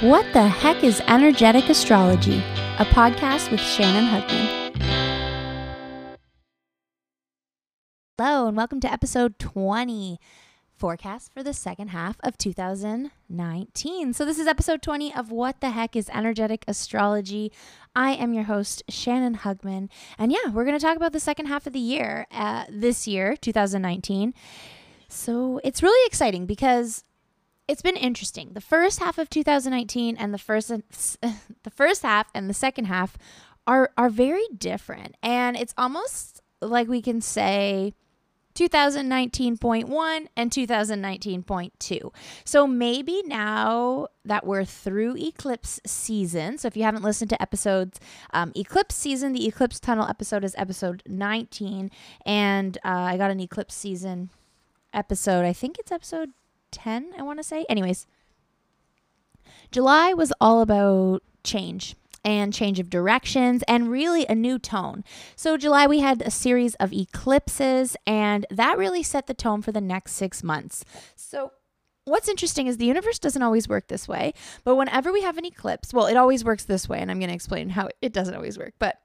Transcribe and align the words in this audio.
What 0.00 0.24
the 0.32 0.48
heck 0.48 0.82
is 0.82 1.02
energetic 1.08 1.68
astrology? 1.68 2.38
A 2.78 2.86
podcast 2.86 3.50
with 3.50 3.60
Shannon 3.60 4.06
Hugman. 4.06 4.72
Hello, 8.16 8.48
and 8.48 8.56
welcome 8.56 8.80
to 8.80 8.90
episode 8.90 9.38
20 9.38 10.18
forecast 10.74 11.34
for 11.34 11.42
the 11.42 11.52
second 11.52 11.88
half 11.88 12.16
of 12.22 12.38
2019. 12.38 14.14
So, 14.14 14.24
this 14.24 14.38
is 14.38 14.46
episode 14.46 14.80
20 14.80 15.14
of 15.14 15.30
What 15.30 15.60
the 15.60 15.68
Heck 15.68 15.94
is 15.94 16.08
Energetic 16.08 16.64
Astrology. 16.66 17.52
I 17.94 18.12
am 18.12 18.32
your 18.32 18.44
host, 18.44 18.82
Shannon 18.88 19.36
Hugman. 19.36 19.90
And 20.18 20.32
yeah, 20.32 20.48
we're 20.50 20.64
going 20.64 20.78
to 20.78 20.82
talk 20.82 20.96
about 20.96 21.12
the 21.12 21.20
second 21.20 21.44
half 21.44 21.66
of 21.66 21.74
the 21.74 21.78
year, 21.78 22.26
uh, 22.30 22.64
this 22.70 23.06
year, 23.06 23.36
2019. 23.36 24.32
So, 25.10 25.60
it's 25.62 25.82
really 25.82 26.06
exciting 26.06 26.46
because 26.46 27.04
it's 27.70 27.82
been 27.82 27.96
interesting. 27.96 28.50
The 28.52 28.60
first 28.60 28.98
half 28.98 29.16
of 29.16 29.30
2019 29.30 30.16
and 30.16 30.34
the 30.34 30.38
first 30.38 30.68
the 31.20 31.70
first 31.70 32.02
half 32.02 32.28
and 32.34 32.50
the 32.50 32.54
second 32.54 32.86
half 32.86 33.16
are 33.66 33.92
are 33.96 34.10
very 34.10 34.46
different. 34.56 35.14
And 35.22 35.56
it's 35.56 35.74
almost 35.78 36.42
like 36.60 36.88
we 36.88 37.00
can 37.00 37.20
say 37.20 37.94
2019.1 38.56 40.26
and 40.36 40.50
2019.2. 40.50 42.14
So 42.44 42.66
maybe 42.66 43.22
now 43.24 44.08
that 44.24 44.44
we're 44.44 44.64
through 44.64 45.16
eclipse 45.16 45.80
season, 45.86 46.58
so 46.58 46.66
if 46.66 46.76
you 46.76 46.82
haven't 46.82 47.04
listened 47.04 47.30
to 47.30 47.40
episodes, 47.40 48.00
um, 48.32 48.50
eclipse 48.56 48.96
season, 48.96 49.32
the 49.32 49.46
eclipse 49.46 49.78
tunnel 49.78 50.08
episode 50.08 50.42
is 50.44 50.54
episode 50.58 51.02
19, 51.06 51.90
and 52.26 52.78
uh, 52.78 52.88
I 52.88 53.16
got 53.16 53.30
an 53.30 53.38
eclipse 53.38 53.76
season 53.76 54.30
episode. 54.92 55.44
I 55.44 55.52
think 55.52 55.78
it's 55.78 55.92
episode 55.92 56.32
10, 56.70 57.12
I 57.18 57.22
want 57.22 57.38
to 57.38 57.44
say. 57.44 57.66
Anyways, 57.68 58.06
July 59.70 60.12
was 60.12 60.32
all 60.40 60.60
about 60.60 61.22
change 61.44 61.96
and 62.24 62.52
change 62.52 62.78
of 62.78 62.90
directions 62.90 63.62
and 63.66 63.90
really 63.90 64.26
a 64.26 64.34
new 64.34 64.58
tone. 64.58 65.04
So, 65.36 65.56
July, 65.56 65.86
we 65.86 66.00
had 66.00 66.22
a 66.22 66.30
series 66.30 66.74
of 66.76 66.92
eclipses, 66.92 67.96
and 68.06 68.46
that 68.50 68.78
really 68.78 69.02
set 69.02 69.26
the 69.26 69.34
tone 69.34 69.62
for 69.62 69.72
the 69.72 69.80
next 69.80 70.12
six 70.12 70.42
months. 70.42 70.84
So, 71.16 71.52
what's 72.04 72.28
interesting 72.28 72.66
is 72.66 72.76
the 72.76 72.84
universe 72.84 73.18
doesn't 73.18 73.42
always 73.42 73.68
work 73.68 73.88
this 73.88 74.06
way, 74.06 74.34
but 74.64 74.76
whenever 74.76 75.12
we 75.12 75.22
have 75.22 75.38
an 75.38 75.44
eclipse, 75.44 75.94
well, 75.94 76.06
it 76.06 76.16
always 76.16 76.44
works 76.44 76.64
this 76.64 76.88
way, 76.88 76.98
and 76.98 77.10
I'm 77.10 77.18
going 77.18 77.30
to 77.30 77.34
explain 77.34 77.70
how 77.70 77.88
it 78.02 78.12
doesn't 78.12 78.34
always 78.34 78.58
work, 78.58 78.74
but 78.78 78.98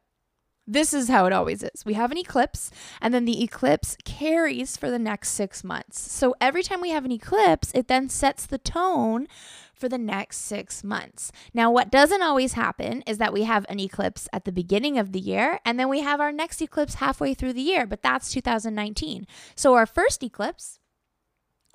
this 0.67 0.93
is 0.93 1.09
how 1.09 1.25
it 1.25 1.33
always 1.33 1.63
is. 1.63 1.85
We 1.85 1.93
have 1.93 2.11
an 2.11 2.17
eclipse, 2.17 2.71
and 3.01 3.13
then 3.13 3.25
the 3.25 3.43
eclipse 3.43 3.97
carries 4.03 4.77
for 4.77 4.89
the 4.89 4.99
next 4.99 5.29
six 5.29 5.63
months. 5.63 6.11
So 6.11 6.35
every 6.41 6.63
time 6.63 6.81
we 6.81 6.89
have 6.89 7.05
an 7.05 7.11
eclipse, 7.11 7.71
it 7.75 7.87
then 7.87 8.09
sets 8.09 8.45
the 8.45 8.57
tone 8.57 9.27
for 9.73 9.89
the 9.89 9.97
next 9.97 10.37
six 10.37 10.83
months. 10.83 11.31
Now, 11.53 11.69
what 11.69 11.91
doesn't 11.91 12.23
always 12.23 12.53
happen 12.53 13.03
is 13.05 13.17
that 13.17 13.33
we 13.33 13.43
have 13.43 13.65
an 13.69 13.79
eclipse 13.79 14.27
at 14.31 14.45
the 14.45 14.51
beginning 14.51 14.97
of 14.97 15.11
the 15.11 15.19
year, 15.19 15.59
and 15.65 15.79
then 15.79 15.89
we 15.89 15.99
have 15.99 16.21
our 16.21 16.31
next 16.31 16.61
eclipse 16.61 16.95
halfway 16.95 17.33
through 17.33 17.53
the 17.53 17.61
year, 17.61 17.85
but 17.85 18.01
that's 18.01 18.31
2019. 18.31 19.27
So 19.55 19.73
our 19.73 19.85
first 19.85 20.23
eclipse 20.23 20.79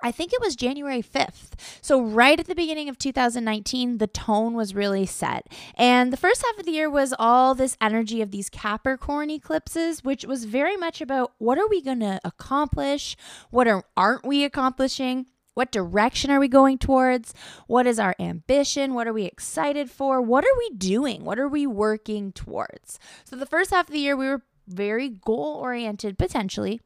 I 0.03 0.11
think 0.11 0.33
it 0.33 0.41
was 0.41 0.55
January 0.55 1.01
5th. 1.01 1.51
So, 1.81 2.01
right 2.01 2.39
at 2.39 2.47
the 2.47 2.55
beginning 2.55 2.89
of 2.89 2.97
2019, 2.97 3.99
the 3.99 4.07
tone 4.07 4.53
was 4.53 4.73
really 4.73 5.05
set. 5.05 5.47
And 5.75 6.11
the 6.11 6.17
first 6.17 6.43
half 6.43 6.57
of 6.57 6.65
the 6.65 6.71
year 6.71 6.89
was 6.89 7.13
all 7.19 7.53
this 7.53 7.77
energy 7.79 8.21
of 8.21 8.31
these 8.31 8.49
Capricorn 8.49 9.29
eclipses, 9.29 10.03
which 10.03 10.25
was 10.25 10.45
very 10.45 10.75
much 10.75 11.01
about 11.01 11.33
what 11.37 11.57
are 11.57 11.67
we 11.67 11.81
going 11.81 11.99
to 11.99 12.19
accomplish? 12.23 13.15
What 13.49 13.67
are, 13.67 13.83
aren't 13.95 14.25
we 14.25 14.43
accomplishing? 14.43 15.27
What 15.53 15.71
direction 15.71 16.31
are 16.31 16.39
we 16.39 16.47
going 16.47 16.77
towards? 16.77 17.33
What 17.67 17.85
is 17.85 17.99
our 17.99 18.15
ambition? 18.19 18.93
What 18.93 19.07
are 19.07 19.13
we 19.13 19.25
excited 19.25 19.91
for? 19.91 20.21
What 20.21 20.45
are 20.45 20.57
we 20.57 20.69
doing? 20.77 21.25
What 21.25 21.37
are 21.39 21.47
we 21.47 21.67
working 21.67 22.31
towards? 22.31 22.99
So, 23.25 23.35
the 23.35 23.45
first 23.45 23.71
half 23.71 23.87
of 23.87 23.93
the 23.93 23.99
year, 23.99 24.15
we 24.15 24.27
were 24.27 24.43
very 24.67 25.09
goal 25.09 25.59
oriented, 25.61 26.17
potentially 26.17 26.79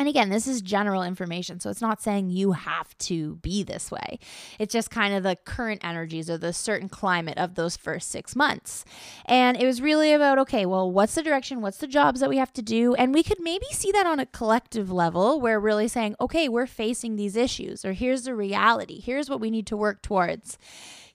and 0.00 0.08
again, 0.08 0.30
this 0.30 0.48
is 0.48 0.62
general 0.62 1.02
information, 1.02 1.60
so 1.60 1.68
it's 1.68 1.82
not 1.82 2.00
saying 2.00 2.30
you 2.30 2.52
have 2.52 2.96
to 2.96 3.34
be 3.36 3.62
this 3.62 3.90
way. 3.90 4.18
It's 4.58 4.72
just 4.72 4.90
kind 4.90 5.12
of 5.12 5.22
the 5.22 5.36
current 5.44 5.84
energies 5.84 6.30
or 6.30 6.38
the 6.38 6.54
certain 6.54 6.88
climate 6.88 7.36
of 7.36 7.54
those 7.54 7.76
first 7.76 8.10
six 8.10 8.34
months. 8.34 8.86
And 9.26 9.60
it 9.60 9.66
was 9.66 9.82
really 9.82 10.14
about 10.14 10.38
okay, 10.38 10.64
well, 10.64 10.90
what's 10.90 11.16
the 11.16 11.22
direction? 11.22 11.60
What's 11.60 11.76
the 11.76 11.86
jobs 11.86 12.20
that 12.20 12.30
we 12.30 12.38
have 12.38 12.52
to 12.54 12.62
do? 12.62 12.94
And 12.94 13.12
we 13.12 13.22
could 13.22 13.40
maybe 13.40 13.66
see 13.72 13.92
that 13.92 14.06
on 14.06 14.18
a 14.18 14.24
collective 14.24 14.90
level 14.90 15.38
where 15.38 15.60
really 15.60 15.86
saying, 15.86 16.16
okay, 16.18 16.48
we're 16.48 16.66
facing 16.66 17.16
these 17.16 17.36
issues, 17.36 17.84
or 17.84 17.92
here's 17.92 18.22
the 18.22 18.34
reality, 18.34 19.02
here's 19.02 19.28
what 19.28 19.38
we 19.38 19.50
need 19.50 19.66
to 19.66 19.76
work 19.76 20.00
towards 20.00 20.56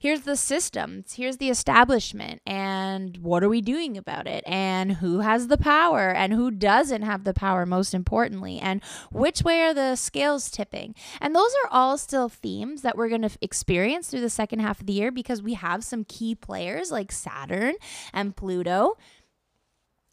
here's 0.05 0.21
the 0.21 0.35
systems, 0.35 1.13
here's 1.13 1.37
the 1.37 1.49
establishment, 1.49 2.39
and 2.45 3.17
what 3.23 3.43
are 3.43 3.49
we 3.49 3.59
doing 3.59 3.97
about 3.97 4.27
it? 4.27 4.43
And 4.45 4.91
who 4.91 5.21
has 5.21 5.47
the 5.47 5.57
power 5.57 6.11
and 6.11 6.31
who 6.31 6.51
doesn't 6.51 7.01
have 7.01 7.23
the 7.23 7.33
power, 7.33 7.65
most 7.65 7.91
importantly, 7.91 8.59
and 8.59 8.83
which 9.11 9.41
way 9.41 9.63
are 9.63 9.73
the 9.73 9.95
scales 9.95 10.51
tipping? 10.51 10.93
And 11.19 11.35
those 11.35 11.51
are 11.63 11.71
all 11.71 11.97
still 11.97 12.29
themes 12.29 12.83
that 12.83 12.95
we're 12.95 13.09
going 13.09 13.23
to 13.23 13.35
experience 13.41 14.07
through 14.07 14.21
the 14.21 14.29
second 14.29 14.59
half 14.59 14.79
of 14.79 14.85
the 14.85 14.93
year 14.93 15.11
because 15.11 15.41
we 15.41 15.55
have 15.55 15.83
some 15.83 16.03
key 16.03 16.35
players 16.35 16.91
like 16.91 17.11
Saturn 17.11 17.73
and 18.13 18.35
Pluto 18.35 18.97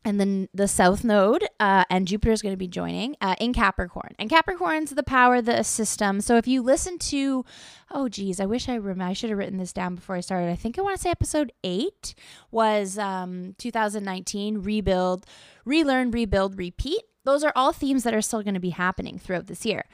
and 0.04 0.18
then 0.20 0.48
the 0.52 0.68
south 0.68 1.04
node 1.04 1.44
uh, 1.60 1.84
and 1.90 2.06
jupiter 2.08 2.32
is 2.32 2.42
going 2.42 2.52
to 2.52 2.58
be 2.58 2.68
joining 2.68 3.16
uh, 3.20 3.34
in 3.40 3.52
capricorn. 3.52 4.14
And 4.18 4.30
capricorn's 4.30 4.90
the 4.90 5.02
power 5.02 5.40
the 5.40 5.62
system. 5.62 6.20
So 6.20 6.36
if 6.36 6.46
you 6.46 6.62
listen 6.62 6.98
to 6.98 7.44
oh 7.90 8.08
geez 8.08 8.40
i 8.40 8.46
wish 8.46 8.68
i 8.68 8.74
remember 8.74 9.04
i 9.04 9.12
should 9.12 9.30
have 9.30 9.38
written 9.38 9.58
this 9.58 9.72
down 9.72 9.94
before 9.94 10.16
i 10.16 10.20
started. 10.20 10.50
I 10.50 10.56
think 10.56 10.78
i 10.78 10.82
want 10.82 10.96
to 10.96 11.02
say 11.02 11.10
episode 11.10 11.52
8 11.64 12.14
was 12.50 12.98
um, 12.98 13.54
2019 13.58 14.58
rebuild 14.58 15.26
relearn 15.64 16.10
rebuild 16.10 16.58
repeat. 16.58 17.02
Those 17.24 17.44
are 17.44 17.52
all 17.54 17.72
themes 17.72 18.02
that 18.02 18.14
are 18.14 18.22
still 18.22 18.42
going 18.42 18.54
to 18.54 18.60
be 18.60 18.70
happening 18.70 19.18
throughout 19.18 19.46
this 19.46 19.64
year. 19.64 19.84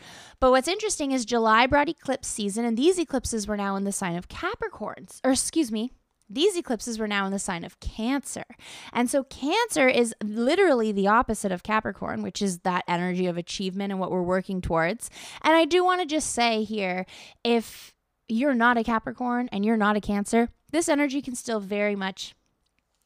But 0.40 0.50
what's 0.50 0.68
interesting 0.68 1.12
is 1.12 1.26
July 1.26 1.66
brought 1.66 1.88
eclipse 1.88 2.28
season, 2.28 2.64
and 2.64 2.76
these 2.76 2.98
eclipses 2.98 3.46
were 3.46 3.56
now 3.56 3.76
in 3.76 3.84
the 3.84 3.92
sign 3.92 4.16
of 4.16 4.28
Capricorns, 4.28 5.20
or 5.22 5.32
excuse 5.32 5.70
me, 5.70 5.92
these 6.30 6.56
eclipses 6.56 6.98
were 6.98 7.08
now 7.08 7.26
in 7.26 7.32
the 7.32 7.38
sign 7.38 7.64
of 7.64 7.80
Cancer. 7.80 8.44
And 8.92 9.10
so, 9.10 9.24
Cancer 9.24 9.88
is 9.88 10.14
literally 10.22 10.92
the 10.92 11.06
opposite 11.06 11.52
of 11.52 11.62
Capricorn, 11.62 12.22
which 12.22 12.42
is 12.42 12.60
that 12.60 12.84
energy 12.86 13.26
of 13.26 13.36
achievement 13.36 13.92
and 13.92 14.00
what 14.00 14.10
we're 14.10 14.22
working 14.22 14.60
towards. 14.60 15.10
And 15.42 15.54
I 15.54 15.64
do 15.64 15.84
want 15.84 16.00
to 16.00 16.06
just 16.06 16.32
say 16.32 16.64
here 16.64 17.06
if 17.44 17.94
you're 18.28 18.54
not 18.54 18.76
a 18.76 18.84
Capricorn 18.84 19.48
and 19.52 19.64
you're 19.64 19.76
not 19.76 19.96
a 19.96 20.00
Cancer, 20.00 20.50
this 20.70 20.88
energy 20.88 21.22
can 21.22 21.34
still 21.34 21.60
very 21.60 21.96
much 21.96 22.34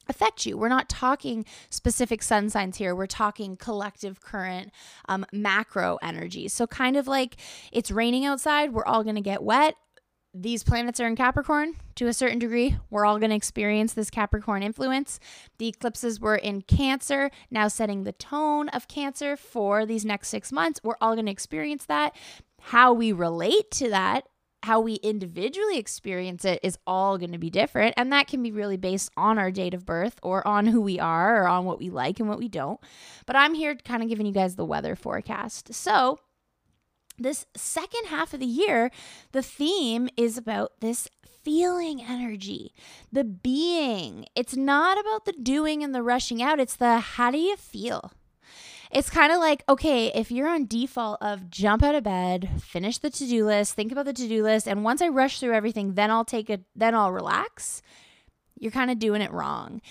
affect 0.07 0.45
you. 0.45 0.57
We're 0.57 0.69
not 0.69 0.89
talking 0.89 1.45
specific 1.69 2.21
sun 2.21 2.49
signs 2.49 2.77
here. 2.77 2.93
We're 2.93 3.07
talking 3.07 3.55
collective 3.55 4.21
current 4.21 4.71
um, 5.07 5.25
macro 5.31 5.97
energy. 6.01 6.47
So, 6.47 6.67
kind 6.67 6.97
of 6.97 7.07
like 7.07 7.37
it's 7.71 7.91
raining 7.91 8.25
outside, 8.25 8.73
we're 8.73 8.85
all 8.85 9.03
going 9.03 9.15
to 9.15 9.21
get 9.21 9.43
wet 9.43 9.75
these 10.33 10.63
planets 10.63 10.99
are 10.99 11.07
in 11.07 11.15
Capricorn 11.15 11.75
to 11.95 12.07
a 12.07 12.13
certain 12.13 12.39
degree. 12.39 12.77
We're 12.89 13.05
all 13.05 13.19
going 13.19 13.29
to 13.29 13.35
experience 13.35 13.93
this 13.93 14.09
Capricorn 14.09 14.63
influence. 14.63 15.19
The 15.59 15.67
eclipses 15.67 16.19
were 16.19 16.35
in 16.35 16.63
Cancer, 16.63 17.29
now 17.51 17.67
setting 17.67 18.03
the 18.03 18.13
tone 18.13 18.69
of 18.69 18.87
Cancer 18.87 19.37
for 19.37 19.85
these 19.85 20.03
next 20.03 20.29
six 20.29 20.51
months. 20.51 20.79
We're 20.83 20.97
all 20.99 21.13
going 21.13 21.27
to 21.27 21.31
experience 21.31 21.85
that. 21.85 22.15
How 22.61 22.93
we 22.93 23.11
relate 23.11 23.69
to 23.71 23.89
that, 23.89 24.25
how 24.63 24.79
we 24.79 24.95
individually 24.95 25.77
experience 25.77 26.45
it 26.45 26.59
is 26.63 26.79
all 26.87 27.19
going 27.19 27.33
to 27.33 27.37
be 27.37 27.51
different. 27.51 27.93
And 27.95 28.11
that 28.11 28.27
can 28.27 28.41
be 28.41 28.51
really 28.51 28.77
based 28.77 29.11
on 29.15 29.37
our 29.37 29.51
date 29.51 29.75
of 29.75 29.85
birth 29.85 30.17
or 30.23 30.45
on 30.47 30.65
who 30.65 30.81
we 30.81 30.99
are 30.99 31.43
or 31.43 31.47
on 31.47 31.65
what 31.65 31.79
we 31.79 31.91
like 31.91 32.19
and 32.19 32.27
what 32.27 32.39
we 32.39 32.47
don't. 32.47 32.79
But 33.27 33.35
I'm 33.35 33.53
here 33.53 33.75
kind 33.75 34.01
of 34.01 34.09
giving 34.09 34.25
you 34.25 34.33
guys 34.33 34.55
the 34.55 34.65
weather 34.65 34.95
forecast. 34.95 35.73
So, 35.75 36.17
this 37.17 37.45
second 37.55 38.07
half 38.07 38.33
of 38.33 38.39
the 38.39 38.45
year, 38.45 38.91
the 39.31 39.41
theme 39.41 40.09
is 40.17 40.37
about 40.37 40.79
this 40.79 41.07
feeling 41.43 42.01
energy, 42.01 42.73
the 43.11 43.23
being. 43.23 44.25
It's 44.35 44.55
not 44.55 44.99
about 44.99 45.25
the 45.25 45.33
doing 45.33 45.83
and 45.83 45.93
the 45.93 46.03
rushing 46.03 46.41
out, 46.41 46.59
it's 46.59 46.75
the 46.75 46.99
how 46.99 47.31
do 47.31 47.37
you 47.37 47.55
feel? 47.55 48.11
It's 48.91 49.09
kind 49.09 49.31
of 49.31 49.39
like, 49.39 49.63
okay, 49.67 50.11
if 50.13 50.31
you're 50.31 50.47
on 50.47 50.67
default 50.67 51.17
of 51.19 51.49
jump 51.49 51.81
out 51.81 51.95
of 51.95 52.03
bed, 52.03 52.61
finish 52.61 52.99
the 52.99 53.09
to 53.09 53.25
do 53.25 53.45
list, 53.45 53.73
think 53.73 53.91
about 53.91 54.05
the 54.05 54.13
to 54.13 54.27
do 54.27 54.43
list, 54.43 54.67
and 54.67 54.83
once 54.83 55.01
I 55.01 55.07
rush 55.07 55.39
through 55.39 55.53
everything, 55.53 55.95
then 55.95 56.11
I'll 56.11 56.25
take 56.25 56.49
it, 56.49 56.63
then 56.75 56.93
I'll 56.93 57.11
relax, 57.11 57.81
you're 58.59 58.71
kind 58.71 58.91
of 58.91 58.99
doing 58.99 59.21
it 59.21 59.31
wrong 59.31 59.81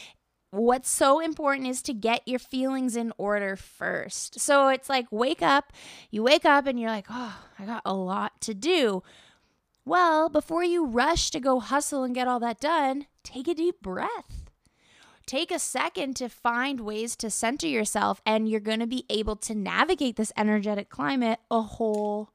what's 0.53 0.91
so 0.91 1.19
important 1.19 1.67
is 1.67 1.81
to 1.83 1.95
get 1.95 2.27
your 2.27 2.39
feelings 2.39 2.95
in 2.95 3.13
order 3.17 3.57
first. 3.57 4.39
So 4.39 4.69
it's 4.69 4.89
like 4.89 5.07
wake 5.11 5.43
up, 5.43 5.73
you 6.11 6.23
wake 6.23 6.45
up 6.45 6.67
and 6.67 6.79
you're 6.79 6.91
like, 6.91 7.07
"Oh, 7.11 7.37
I 7.59 7.65
got 7.65 7.83
a 7.85 7.95
lot 7.95 8.41
to 8.43 8.55
do." 8.55 9.03
Well, 9.85 10.29
before 10.29 10.63
you 10.63 10.85
rush 10.87 11.31
to 11.31 11.41
go 11.41 11.59
hustle 11.59 12.05
and 12.05 12.15
get 12.15 12.29
all 12.29 12.39
that 12.41 12.61
done, 12.61 13.07
take 13.25 13.49
a 13.49 13.55
deep 13.55 13.81
breath. 13.83 14.51
Take 15.27 15.51
a 15.51 15.59
second 15.59 16.15
to 16.17 16.29
find 16.29 16.81
ways 16.81 17.17
to 17.17 17.31
center 17.31 17.67
yourself, 17.67 18.21
and 18.27 18.49
you're 18.49 18.61
going 18.61 18.81
to 18.81 18.87
be 18.87 19.07
able 19.09 19.37
to 19.37 19.55
navigate 19.55 20.17
this 20.17 20.33
energetic 20.37 20.91
climate 20.91 21.41
a 21.51 21.63
whole 21.63 22.31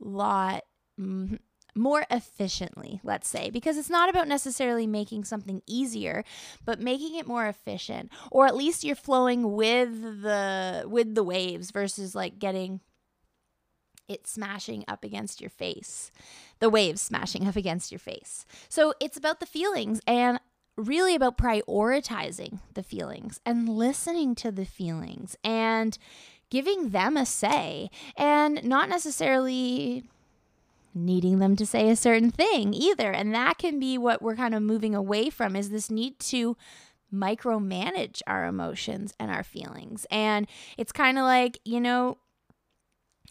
lot 0.00 0.64
mm, 0.98 1.38
more 1.74 2.06
efficiently, 2.10 3.00
let's 3.02 3.28
say, 3.28 3.50
because 3.50 3.76
it's 3.76 3.90
not 3.90 4.08
about 4.08 4.28
necessarily 4.28 4.86
making 4.86 5.24
something 5.24 5.62
easier, 5.66 6.24
but 6.64 6.80
making 6.80 7.16
it 7.16 7.26
more 7.26 7.46
efficient, 7.46 8.10
or 8.30 8.46
at 8.46 8.56
least 8.56 8.84
you're 8.84 8.96
flowing 8.96 9.52
with 9.52 10.22
the 10.22 10.84
with 10.86 11.14
the 11.14 11.24
waves 11.24 11.70
versus 11.70 12.14
like 12.14 12.38
getting 12.38 12.80
it 14.08 14.26
smashing 14.26 14.84
up 14.86 15.04
against 15.04 15.40
your 15.40 15.50
face, 15.50 16.12
the 16.58 16.70
waves 16.70 17.00
smashing 17.00 17.48
up 17.48 17.56
against 17.56 17.90
your 17.90 17.98
face. 17.98 18.44
So 18.68 18.94
it's 19.00 19.16
about 19.16 19.40
the 19.40 19.46
feelings 19.46 20.00
and 20.06 20.38
really 20.76 21.14
about 21.14 21.38
prioritizing 21.38 22.58
the 22.74 22.82
feelings 22.82 23.40
and 23.46 23.68
listening 23.68 24.34
to 24.34 24.50
the 24.50 24.64
feelings 24.66 25.36
and 25.44 25.96
giving 26.50 26.90
them 26.90 27.16
a 27.16 27.24
say 27.24 27.90
and 28.16 28.62
not 28.64 28.88
necessarily 28.88 30.04
needing 30.94 31.38
them 31.38 31.56
to 31.56 31.66
say 31.66 31.90
a 31.90 31.96
certain 31.96 32.30
thing 32.30 32.72
either. 32.72 33.10
And 33.10 33.34
that 33.34 33.58
can 33.58 33.78
be 33.78 33.98
what 33.98 34.22
we're 34.22 34.36
kind 34.36 34.54
of 34.54 34.62
moving 34.62 34.94
away 34.94 35.30
from 35.30 35.56
is 35.56 35.70
this 35.70 35.90
need 35.90 36.18
to 36.20 36.56
micromanage 37.12 38.22
our 38.26 38.46
emotions 38.46 39.14
and 39.18 39.30
our 39.30 39.42
feelings. 39.42 40.06
And 40.10 40.46
it's 40.76 40.92
kind 40.92 41.18
of 41.18 41.24
like, 41.24 41.58
you 41.64 41.80
know, 41.80 42.18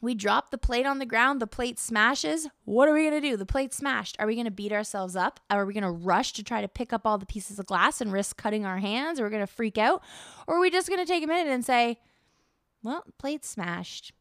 we 0.01 0.15
drop 0.15 0.51
the 0.51 0.57
plate 0.57 0.85
on 0.85 0.99
the 0.99 1.05
ground, 1.05 1.39
the 1.39 1.47
plate 1.47 1.79
smashes. 1.79 2.49
What 2.65 2.89
are 2.89 2.93
we 2.93 3.09
going 3.09 3.21
to 3.21 3.29
do? 3.29 3.37
The 3.37 3.45
plate 3.45 3.73
smashed. 3.73 4.17
Are 4.19 4.27
we 4.27 4.35
going 4.35 4.45
to 4.45 4.51
beat 4.51 4.73
ourselves 4.73 5.15
up? 5.15 5.39
Are 5.49 5.65
we 5.65 5.73
going 5.73 5.83
to 5.83 5.91
rush 5.91 6.33
to 6.33 6.43
try 6.43 6.59
to 6.59 6.67
pick 6.67 6.91
up 6.91 7.05
all 7.05 7.17
the 7.17 7.25
pieces 7.25 7.57
of 7.57 7.67
glass 7.67 8.01
and 8.01 8.11
risk 8.11 8.35
cutting 8.35 8.65
our 8.65 8.79
hands? 8.79 9.17
Or 9.19 9.23
are 9.23 9.27
we 9.27 9.31
going 9.31 9.47
to 9.47 9.53
freak 9.53 9.77
out? 9.77 10.03
Or 10.45 10.57
are 10.57 10.59
we 10.59 10.69
just 10.69 10.89
going 10.89 10.99
to 10.99 11.05
take 11.05 11.23
a 11.23 11.27
minute 11.27 11.49
and 11.49 11.63
say, 11.63 11.99
well, 12.83 13.05
plate 13.17 13.45
smashed. 13.45 14.11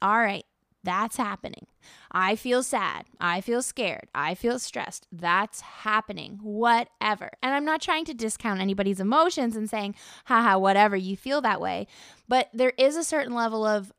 All 0.00 0.18
right, 0.18 0.44
that's 0.84 1.16
happening. 1.16 1.66
I 2.10 2.36
feel 2.36 2.62
sad. 2.62 3.06
I 3.20 3.40
feel 3.40 3.62
scared. 3.62 4.08
I 4.14 4.34
feel 4.34 4.58
stressed. 4.58 5.06
That's 5.12 5.60
happening. 5.60 6.38
Whatever. 6.42 7.30
And 7.42 7.54
I'm 7.54 7.64
not 7.64 7.80
trying 7.82 8.04
to 8.06 8.14
discount 8.14 8.60
anybody's 8.60 9.00
emotions 9.00 9.56
and 9.56 9.68
saying, 9.68 9.94
haha, 10.26 10.58
whatever, 10.58 10.96
you 10.96 11.16
feel 11.16 11.40
that 11.42 11.60
way. 11.60 11.86
But 12.28 12.48
there 12.52 12.72
is 12.78 12.96
a 12.96 13.04
certain 13.04 13.34
level 13.34 13.66
of 13.66 13.92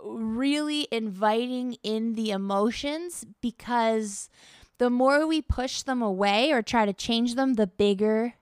really 0.00 0.86
inviting 0.92 1.76
in 1.82 2.14
the 2.14 2.30
emotions 2.30 3.24
because 3.42 4.30
the 4.78 4.90
more 4.90 5.26
we 5.26 5.42
push 5.42 5.82
them 5.82 6.02
away 6.02 6.52
or 6.52 6.62
try 6.62 6.86
to 6.86 6.92
change 6.92 7.34
them, 7.34 7.54
the 7.54 7.66
bigger 7.66 8.34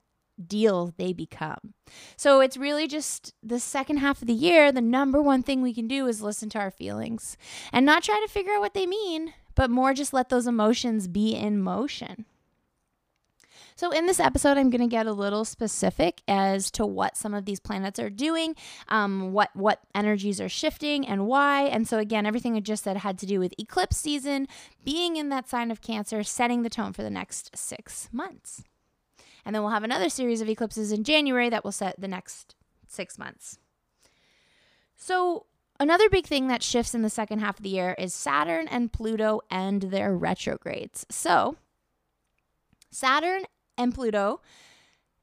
deal 0.44 0.92
they 0.96 1.12
become. 1.12 1.74
So 2.16 2.40
it's 2.40 2.56
really 2.56 2.86
just 2.86 3.34
the 3.42 3.60
second 3.60 3.98
half 3.98 4.20
of 4.20 4.26
the 4.26 4.34
year, 4.34 4.72
the 4.72 4.80
number 4.80 5.22
one 5.22 5.42
thing 5.42 5.62
we 5.62 5.74
can 5.74 5.88
do 5.88 6.06
is 6.06 6.22
listen 6.22 6.48
to 6.50 6.58
our 6.58 6.70
feelings 6.70 7.36
and 7.72 7.86
not 7.86 8.02
try 8.02 8.22
to 8.24 8.32
figure 8.32 8.52
out 8.52 8.60
what 8.60 8.74
they 8.74 8.86
mean, 8.86 9.34
but 9.54 9.70
more 9.70 9.94
just 9.94 10.12
let 10.12 10.28
those 10.28 10.46
emotions 10.46 11.08
be 11.08 11.34
in 11.34 11.60
motion. 11.60 12.26
So, 13.78 13.90
in 13.90 14.06
this 14.06 14.20
episode, 14.20 14.56
I'm 14.56 14.70
going 14.70 14.80
to 14.80 14.86
get 14.86 15.06
a 15.06 15.12
little 15.12 15.44
specific 15.44 16.22
as 16.26 16.70
to 16.72 16.86
what 16.86 17.14
some 17.14 17.34
of 17.34 17.44
these 17.44 17.60
planets 17.60 17.98
are 17.98 18.08
doing, 18.08 18.56
um, 18.88 19.32
what 19.32 19.54
what 19.54 19.80
energies 19.94 20.40
are 20.40 20.48
shifting, 20.48 21.06
and 21.06 21.26
why. 21.26 21.64
And 21.64 21.86
so, 21.86 21.98
again, 21.98 22.24
everything 22.24 22.56
I 22.56 22.60
just 22.60 22.84
said 22.84 22.96
had 22.96 23.18
to 23.18 23.26
do 23.26 23.38
with 23.38 23.52
eclipse 23.58 23.98
season, 23.98 24.48
being 24.82 25.16
in 25.16 25.28
that 25.28 25.50
sign 25.50 25.70
of 25.70 25.82
Cancer, 25.82 26.22
setting 26.22 26.62
the 26.62 26.70
tone 26.70 26.94
for 26.94 27.02
the 27.02 27.10
next 27.10 27.54
six 27.54 28.08
months. 28.12 28.64
And 29.46 29.54
then 29.54 29.62
we'll 29.62 29.70
have 29.70 29.84
another 29.84 30.08
series 30.08 30.40
of 30.40 30.48
eclipses 30.48 30.90
in 30.90 31.04
January 31.04 31.48
that 31.48 31.64
will 31.64 31.70
set 31.70 32.00
the 32.00 32.08
next 32.08 32.56
six 32.88 33.16
months. 33.16 33.58
So, 34.96 35.46
another 35.78 36.10
big 36.10 36.26
thing 36.26 36.48
that 36.48 36.64
shifts 36.64 36.96
in 36.96 37.02
the 37.02 37.10
second 37.10 37.38
half 37.38 37.58
of 37.58 37.62
the 37.62 37.68
year 37.68 37.94
is 37.96 38.12
Saturn 38.12 38.66
and 38.66 38.92
Pluto 38.92 39.42
and 39.48 39.82
their 39.82 40.16
retrogrades. 40.16 41.06
So, 41.10 41.56
Saturn 42.90 43.42
and 43.78 43.94
Pluto 43.94 44.40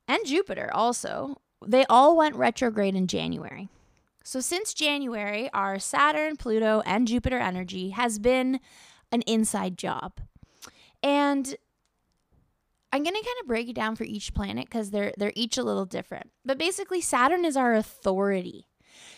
and 0.08 0.26
Jupiter 0.26 0.70
also, 0.74 1.42
they 1.66 1.86
all 1.90 2.16
went 2.16 2.38
retrograde 2.38 2.96
in 2.96 3.08
January. 3.08 3.68
So, 4.24 4.40
since 4.40 4.74
January, 4.74 5.50
our 5.52 5.80
Saturn, 5.80 6.38
Pluto, 6.38 6.82
and 6.86 7.10
Jupiter 7.10 7.40
energy 7.40 7.90
has 7.90 8.20
been 8.20 8.62
an 9.12 9.22
inside 9.24 9.78
job. 9.78 10.22
And 11.02 11.58
I'm 12.94 13.02
going 13.02 13.16
to 13.16 13.24
kind 13.24 13.38
of 13.42 13.48
break 13.48 13.68
it 13.68 13.76
down 13.76 13.96
for 13.96 14.04
each 14.04 14.36
planet 14.36 14.66
because 14.66 14.92
they're 14.92 15.14
they're 15.18 15.34
each 15.36 15.58
a 15.58 15.64
little 15.64 15.86
different. 15.86 16.30
But 16.46 16.60
basically 16.60 17.02
Saturn 17.02 17.44
is 17.44 17.58
our 17.58 17.74
authority. 17.74 18.68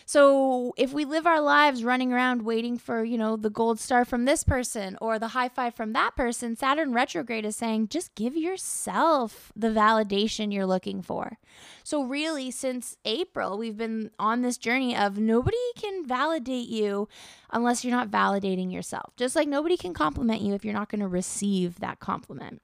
So 0.06 0.72
if 0.78 0.94
we 0.94 1.04
live 1.04 1.26
our 1.26 1.42
lives 1.42 1.84
running 1.84 2.10
around 2.10 2.42
waiting 2.42 2.78
for, 2.78 3.04
you 3.04 3.18
know, 3.18 3.36
the 3.36 3.50
gold 3.50 3.78
star 3.78 4.06
from 4.06 4.24
this 4.24 4.44
person 4.44 4.96
or 5.02 5.18
the 5.18 5.28
high 5.28 5.50
five 5.50 5.74
from 5.74 5.92
that 5.92 6.16
person, 6.16 6.56
Saturn 6.56 6.94
retrograde 6.94 7.44
is 7.44 7.56
saying 7.56 7.88
just 7.88 8.14
give 8.14 8.34
yourself 8.34 9.52
the 9.54 9.68
validation 9.68 10.54
you're 10.54 10.64
looking 10.64 11.02
for. 11.02 11.38
So 11.84 12.02
really 12.02 12.50
since 12.50 12.96
April, 13.04 13.58
we've 13.58 13.76
been 13.76 14.10
on 14.18 14.40
this 14.40 14.56
journey 14.56 14.96
of 14.96 15.18
nobody 15.18 15.56
can 15.76 16.06
validate 16.06 16.68
you 16.68 17.08
unless 17.50 17.84
you're 17.84 17.94
not 17.94 18.10
validating 18.10 18.72
yourself. 18.72 19.14
Just 19.16 19.36
like 19.36 19.48
nobody 19.48 19.76
can 19.76 19.92
compliment 19.92 20.40
you 20.40 20.54
if 20.54 20.64
you're 20.64 20.72
not 20.72 20.88
going 20.88 21.02
to 21.02 21.08
receive 21.08 21.80
that 21.80 22.00
compliment. 22.00 22.62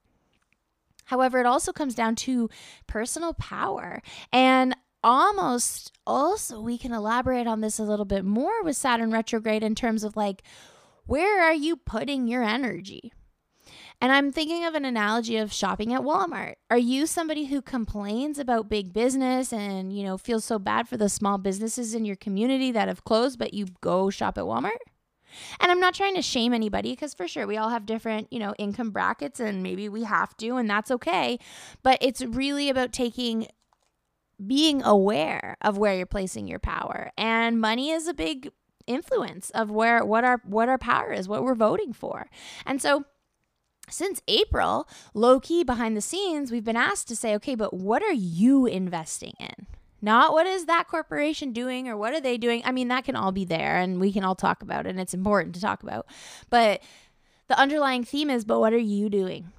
However, 1.13 1.41
it 1.41 1.47
also 1.47 1.75
comes 1.75 1.95
down 1.95 2.17
to 2.17 2.49
personal 2.87 3.35
power. 3.35 4.01
And 4.33 4.75
almost 5.05 5.93
also, 6.07 6.59
we 6.59 6.79
can 6.79 6.91
elaborate 6.91 7.47
on 7.47 7.61
this 7.61 7.79
a 7.79 7.83
little 7.83 8.07
bit 8.07 8.25
more 8.25 8.63
with 8.63 8.79
Saturn 8.79 9.11
retrograde 9.11 9.63
in 9.63 9.75
terms 9.75 10.05
of 10.05 10.17
like, 10.17 10.43
where 11.05 11.43
are 11.43 11.53
you 11.53 11.77
putting 11.77 12.29
your 12.29 12.43
energy? 12.43 13.13
And 14.01 14.11
I'm 14.11 14.33
thinking 14.33 14.65
of 14.65 14.75
an 14.75 14.87
analogy 14.87 15.37
of 15.37 15.53
shopping 15.53 15.93
at 15.93 16.01
Walmart. 16.01 16.55
Are 16.71 16.79
you 16.79 17.05
somebody 17.05 17.45
who 17.45 17.61
complains 17.61 18.39
about 18.39 18.71
big 18.71 18.95
business 18.95 19.53
and, 19.53 19.95
you 19.95 20.05
know, 20.05 20.17
feels 20.17 20.47
so 20.47 20.59
bad 20.59 20.89
for 20.89 20.97
the 20.97 21.11
small 21.11 21.37
businesses 21.37 21.95
in 21.95 22.07
your 22.07 22.17
community 22.17 22.73
that 22.73 22.89
have 22.89 23.05
closed, 23.05 23.39
but 23.39 23.53
you 23.53 23.67
go 23.83 24.09
shop 24.09 24.39
at 24.39 24.45
Walmart? 24.45 24.81
And 25.61 25.71
I'm 25.71 25.81
not 25.81 25.95
trying 25.95 26.15
to 26.15 26.23
shame 26.23 26.53
anybody 26.53 26.93
because 26.93 27.15
for 27.15 27.29
sure 27.29 27.47
we 27.47 27.57
all 27.57 27.71
have 27.71 27.87
different, 27.87 28.33
you 28.33 28.39
know, 28.39 28.55
income 28.59 28.91
brackets 28.91 29.41
and 29.41 29.63
maybe 29.63 29.89
we 29.89 30.05
have 30.05 30.37
to 30.39 30.57
and 30.57 30.69
that's 30.69 30.91
okay. 30.91 31.39
But 31.83 31.99
it's 32.01 32.23
really 32.23 32.69
about 32.69 32.93
taking 32.93 33.47
being 34.45 34.83
aware 34.83 35.57
of 35.63 35.79
where 35.79 35.95
you're 35.95 36.07
placing 36.07 36.49
your 36.49 36.59
power. 36.59 37.11
And 37.17 37.61
money 37.61 37.91
is 37.91 38.09
a 38.09 38.15
big 38.15 38.51
influence 38.87 39.51
of 39.51 39.71
where 39.71 40.05
what 40.05 40.25
our 40.25 40.41
what 40.45 40.69
our 40.69 40.79
power 40.79 41.13
is, 41.13 41.29
what 41.29 41.45
we're 41.45 41.55
voting 41.55 41.93
for. 41.93 42.29
And 42.67 42.83
so 42.83 43.05
since 43.89 44.23
April, 44.29 44.89
low 45.15 45.41
key 45.41 45.65
behind 45.65 45.97
the 45.97 46.01
scenes, 46.01 46.51
we've 46.51 46.65
been 46.65 46.77
asked 46.77 47.09
to 47.09 47.17
say, 47.17 47.35
okay, 47.37 47.55
but 47.55 47.75
what 47.75 48.03
are 48.03 48.13
you 48.13 48.67
investing 48.67 49.35
in? 49.39 49.67
Not 50.03 50.33
what 50.33 50.47
is 50.47 50.67
that 50.67 50.89
corporation 50.89 51.53
doing 51.53 51.89
or 51.89 51.97
what 51.97 52.13
are 52.13 52.21
they 52.21 52.37
doing? 52.37 52.61
I 52.65 52.73
mean, 52.73 52.89
that 52.89 53.05
can 53.05 53.17
all 53.17 53.33
be 53.33 53.45
there 53.45 53.77
and 53.77 54.01
we 54.01 54.13
can 54.13 54.25
all 54.25 54.35
talk 54.35 54.61
about 54.61 54.87
it 54.87 54.91
and 54.91 55.01
it's 55.01 55.15
important 55.15 55.55
to 55.55 55.61
talk 55.61 55.83
about. 55.83 56.07
But 56.51 56.83
the 57.49 57.59
underlying 57.59 58.03
theme 58.05 58.29
is, 58.29 58.45
but 58.45 58.61
what 58.61 58.73
are 58.73 58.79
you 58.79 59.09
doing? 59.09 59.53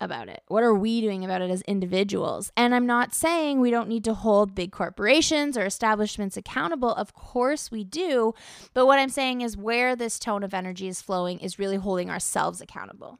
about 0.00 0.28
it? 0.28 0.42
What 0.48 0.62
are 0.62 0.74
we 0.74 1.00
doing 1.00 1.24
about 1.24 1.42
it 1.42 1.50
as 1.50 1.62
individuals? 1.62 2.52
And 2.56 2.74
I'm 2.74 2.86
not 2.86 3.14
saying 3.14 3.60
we 3.60 3.70
don't 3.70 3.88
need 3.88 4.04
to 4.04 4.14
hold 4.14 4.54
big 4.54 4.72
corporations 4.72 5.56
or 5.56 5.64
establishments 5.64 6.36
accountable. 6.36 6.92
Of 6.92 7.14
course 7.14 7.70
we 7.70 7.84
do. 7.84 8.34
But 8.74 8.86
what 8.86 8.98
I'm 8.98 9.08
saying 9.08 9.40
is 9.40 9.56
where 9.56 9.96
this 9.96 10.18
tone 10.18 10.42
of 10.42 10.54
energy 10.54 10.88
is 10.88 11.00
flowing 11.00 11.38
is 11.38 11.58
really 11.58 11.76
holding 11.76 12.10
ourselves 12.10 12.60
accountable. 12.60 13.18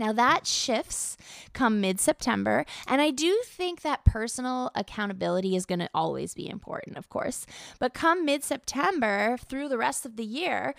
Now 0.00 0.12
that 0.14 0.46
shifts 0.46 1.18
come 1.52 1.80
mid 1.80 2.00
September, 2.00 2.64
and 2.86 3.02
I 3.02 3.10
do 3.10 3.38
think 3.44 3.82
that 3.82 4.06
personal 4.06 4.70
accountability 4.74 5.54
is 5.54 5.66
going 5.66 5.80
to 5.80 5.90
always 5.94 6.32
be 6.32 6.48
important, 6.48 6.96
of 6.96 7.10
course. 7.10 7.44
But 7.78 7.92
come 7.92 8.24
mid 8.24 8.42
September 8.42 9.36
through 9.46 9.68
the 9.68 9.76
rest 9.76 10.06
of 10.06 10.16
the 10.16 10.24
year, 10.24 10.74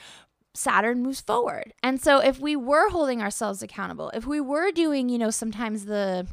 Saturn 0.55 1.03
moves 1.03 1.21
forward. 1.21 1.73
And 1.83 2.01
so 2.01 2.17
if 2.17 2.39
we 2.39 2.55
were 2.55 2.89
holding 2.89 3.21
ourselves 3.21 3.61
accountable, 3.61 4.09
if 4.15 4.25
we 4.25 4.41
were 4.41 4.71
doing, 4.71 5.07
you 5.07 5.19
know, 5.19 5.29
sometimes 5.29 5.85
the 5.85 6.27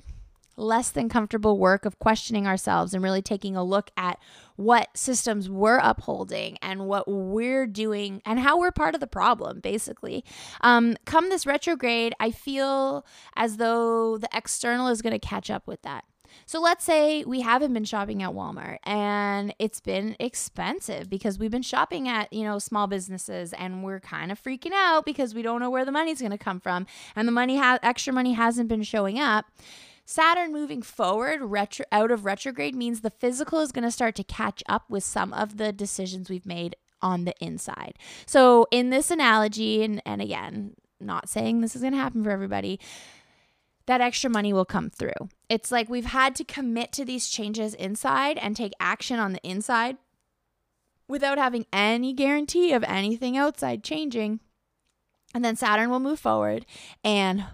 less 0.58 0.90
than 0.90 1.08
comfortable 1.08 1.58
work 1.58 1.84
of 1.84 1.98
questioning 1.98 2.46
ourselves 2.46 2.92
and 2.92 3.02
really 3.02 3.22
taking 3.22 3.56
a 3.56 3.64
look 3.64 3.90
at 3.96 4.18
what 4.56 4.88
systems 4.96 5.48
we're 5.48 5.78
upholding 5.78 6.58
and 6.60 6.86
what 6.86 7.06
we're 7.06 7.66
doing 7.66 8.20
and 8.26 8.40
how 8.40 8.58
we're 8.58 8.72
part 8.72 8.94
of 8.94 9.00
the 9.00 9.06
problem, 9.06 9.60
basically. 9.60 10.24
Um, 10.60 10.96
come 11.04 11.30
this 11.30 11.46
retrograde, 11.46 12.14
I 12.18 12.30
feel 12.30 13.06
as 13.36 13.56
though 13.56 14.18
the 14.18 14.28
external 14.34 14.88
is 14.88 15.00
going 15.02 15.18
to 15.18 15.18
catch 15.18 15.50
up 15.50 15.66
with 15.66 15.82
that. 15.82 16.04
So 16.46 16.60
let's 16.60 16.84
say 16.84 17.24
we 17.24 17.40
haven't 17.40 17.72
been 17.72 17.84
shopping 17.84 18.22
at 18.22 18.30
Walmart 18.30 18.78
and 18.84 19.54
it's 19.58 19.80
been 19.80 20.16
expensive 20.18 21.08
because 21.08 21.38
we've 21.38 21.50
been 21.50 21.62
shopping 21.62 22.08
at, 22.08 22.32
you 22.32 22.44
know, 22.44 22.58
small 22.58 22.86
businesses 22.86 23.52
and 23.52 23.82
we're 23.82 24.00
kind 24.00 24.32
of 24.32 24.42
freaking 24.42 24.72
out 24.72 25.04
because 25.04 25.34
we 25.34 25.42
don't 25.42 25.60
know 25.60 25.70
where 25.70 25.84
the 25.84 25.92
money's 25.92 26.20
going 26.20 26.32
to 26.32 26.38
come 26.38 26.60
from 26.60 26.86
and 27.16 27.26
the 27.26 27.32
money 27.32 27.56
has 27.56 27.78
extra 27.82 28.12
money 28.12 28.32
hasn't 28.32 28.68
been 28.68 28.82
showing 28.82 29.18
up. 29.18 29.46
Saturn 30.10 30.54
moving 30.54 30.80
forward 30.80 31.42
retro- 31.42 31.84
out 31.92 32.10
of 32.10 32.24
retrograde 32.24 32.74
means 32.74 33.02
the 33.02 33.10
physical 33.10 33.60
is 33.60 33.72
going 33.72 33.84
to 33.84 33.90
start 33.90 34.14
to 34.14 34.24
catch 34.24 34.62
up 34.66 34.88
with 34.88 35.04
some 35.04 35.34
of 35.34 35.58
the 35.58 35.70
decisions 35.70 36.30
we've 36.30 36.46
made 36.46 36.76
on 37.02 37.26
the 37.26 37.34
inside. 37.40 37.92
So, 38.24 38.66
in 38.70 38.88
this 38.88 39.10
analogy, 39.10 39.84
and, 39.84 40.00
and 40.06 40.22
again, 40.22 40.76
not 40.98 41.28
saying 41.28 41.60
this 41.60 41.76
is 41.76 41.82
going 41.82 41.92
to 41.92 41.98
happen 41.98 42.24
for 42.24 42.30
everybody, 42.30 42.80
that 43.84 44.00
extra 44.00 44.30
money 44.30 44.50
will 44.50 44.64
come 44.64 44.88
through. 44.88 45.28
It's 45.50 45.70
like 45.70 45.90
we've 45.90 46.06
had 46.06 46.34
to 46.36 46.44
commit 46.44 46.90
to 46.92 47.04
these 47.04 47.28
changes 47.28 47.74
inside 47.74 48.38
and 48.38 48.56
take 48.56 48.72
action 48.80 49.18
on 49.18 49.34
the 49.34 49.46
inside 49.46 49.98
without 51.06 51.36
having 51.36 51.66
any 51.70 52.14
guarantee 52.14 52.72
of 52.72 52.82
anything 52.84 53.36
outside 53.36 53.84
changing. 53.84 54.40
And 55.34 55.44
then 55.44 55.54
Saturn 55.54 55.90
will 55.90 56.00
move 56.00 56.18
forward 56.18 56.64
and 57.04 57.44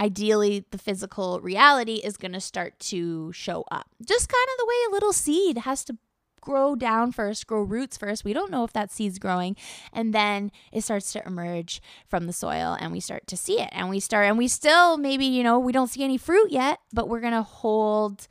ideally 0.00 0.64
the 0.70 0.78
physical 0.78 1.40
reality 1.40 1.96
is 1.96 2.16
going 2.16 2.32
to 2.32 2.40
start 2.40 2.78
to 2.80 3.30
show 3.32 3.64
up. 3.70 3.86
Just 4.04 4.28
kind 4.28 4.48
of 4.54 4.58
the 4.58 4.66
way 4.66 4.74
a 4.88 4.92
little 4.92 5.12
seed 5.12 5.58
has 5.58 5.84
to 5.84 5.98
grow 6.40 6.74
down 6.74 7.12
first, 7.12 7.46
grow 7.46 7.62
roots 7.62 7.98
first. 7.98 8.24
We 8.24 8.32
don't 8.32 8.50
know 8.50 8.64
if 8.64 8.72
that 8.72 8.90
seed's 8.90 9.18
growing. 9.18 9.56
And 9.92 10.14
then 10.14 10.50
it 10.72 10.82
starts 10.82 11.12
to 11.12 11.26
emerge 11.26 11.82
from 12.08 12.26
the 12.26 12.32
soil 12.32 12.78
and 12.80 12.92
we 12.92 13.00
start 13.00 13.26
to 13.26 13.36
see 13.36 13.60
it. 13.60 13.68
And 13.72 13.90
we 13.90 14.00
start, 14.00 14.26
and 14.26 14.38
we 14.38 14.48
still 14.48 14.96
maybe, 14.96 15.26
you 15.26 15.42
know, 15.42 15.58
we 15.58 15.72
don't 15.72 15.88
see 15.88 16.02
any 16.02 16.16
fruit 16.16 16.50
yet, 16.50 16.78
but 16.94 17.08
we're 17.08 17.20
going 17.20 17.34
to 17.34 17.42
hold 17.42 18.26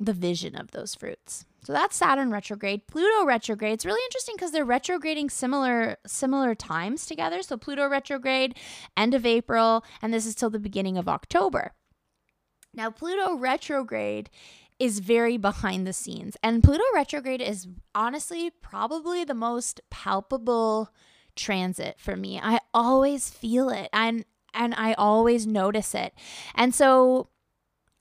the 0.00 0.12
vision 0.12 0.56
of 0.56 0.72
those 0.72 0.96
fruits. 0.96 1.44
So 1.66 1.72
that's 1.72 1.96
Saturn 1.96 2.30
retrograde. 2.30 2.86
Pluto 2.86 3.26
retrograde. 3.26 3.72
It's 3.72 3.84
really 3.84 4.04
interesting 4.04 4.36
because 4.36 4.52
they're 4.52 4.64
retrograding 4.64 5.30
similar 5.30 5.96
similar 6.06 6.54
times 6.54 7.06
together. 7.06 7.42
So 7.42 7.56
Pluto 7.56 7.88
retrograde, 7.88 8.54
end 8.96 9.14
of 9.14 9.26
April, 9.26 9.84
and 10.00 10.14
this 10.14 10.26
is 10.26 10.36
till 10.36 10.48
the 10.48 10.60
beginning 10.60 10.96
of 10.96 11.08
October. 11.08 11.72
Now 12.72 12.90
Pluto 12.90 13.34
retrograde 13.34 14.30
is 14.78 15.00
very 15.00 15.38
behind 15.38 15.88
the 15.88 15.92
scenes. 15.92 16.36
And 16.40 16.62
Pluto 16.62 16.84
retrograde 16.94 17.42
is 17.42 17.66
honestly 17.96 18.52
probably 18.62 19.24
the 19.24 19.34
most 19.34 19.80
palpable 19.90 20.94
transit 21.34 21.96
for 21.98 22.16
me. 22.16 22.38
I 22.40 22.60
always 22.72 23.28
feel 23.28 23.70
it 23.70 23.88
and 23.92 24.24
and 24.54 24.72
I 24.76 24.92
always 24.92 25.48
notice 25.48 25.96
it. 25.96 26.14
And 26.54 26.72
so 26.72 27.30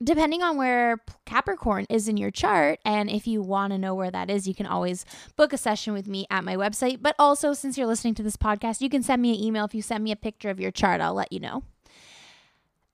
depending 0.06 0.42
on 0.44 0.56
where 0.56 1.02
Capricorn 1.26 1.86
is 1.90 2.08
in 2.08 2.16
your 2.16 2.32
chart, 2.32 2.80
and 2.86 3.10
if 3.10 3.28
you 3.28 3.42
want 3.42 3.74
to 3.74 3.78
know 3.78 3.96
where 3.96 4.12
that 4.12 4.30
is, 4.30 4.48
you 4.48 4.56
can 4.56 4.66
always 4.66 5.06
book 5.36 5.52
a 5.52 5.58
session 5.58 5.94
with 5.94 6.08
me 6.08 6.26
at 6.30 6.44
my 6.44 6.56
website. 6.56 7.00
But 7.02 7.16
also, 7.20 7.54
since 7.54 7.78
you're 7.78 7.88
listening 7.88 8.16
to 8.16 8.24
this 8.24 8.38
podcast, 8.38 8.82
you 8.82 8.90
can 8.90 9.04
send 9.04 9.22
me 9.22 9.32
an 9.32 9.44
email. 9.44 9.66
If 9.66 9.76
you 9.76 9.82
send 9.82 10.04
me 10.04 10.12
a 10.12 10.16
picture 10.16 10.50
of 10.50 10.60
your 10.60 10.72
chart, 10.72 11.02
I'll 11.02 11.16
let 11.16 11.32
you 11.32 11.40
know. 11.40 11.64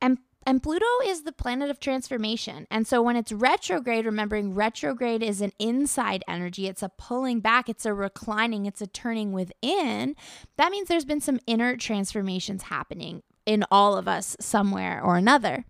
And 0.02 0.18
and 0.46 0.64
Pluto 0.64 0.86
is 1.06 1.22
the 1.22 1.32
planet 1.32 1.70
of 1.70 1.80
transformation. 1.80 2.66
And 2.72 2.88
so 2.88 3.00
when 3.02 3.16
it's 3.16 3.32
retrograde, 3.32 4.06
remembering 4.06 4.56
retrograde 4.56 5.22
is 5.22 5.40
an 5.40 5.52
inside 5.60 6.24
energy, 6.28 6.68
it's 6.68 6.82
a 6.82 6.90
pulling 6.90 7.42
back, 7.42 7.70
it's 7.70 7.86
a 7.86 7.94
reclining, 7.94 8.66
it's 8.66 8.82
a 8.82 8.88
turning 8.88 9.34
within. 9.34 10.16
That 10.58 10.72
means 10.72 10.88
there's 10.88 11.06
been 11.06 11.22
some 11.22 11.40
inner 11.46 11.78
transformations 11.78 12.64
happening 12.64 13.22
in 13.46 13.64
all 13.70 13.96
of 13.96 14.08
us 14.08 14.36
somewhere 14.40 15.00
or 15.04 15.16
another. 15.16 15.66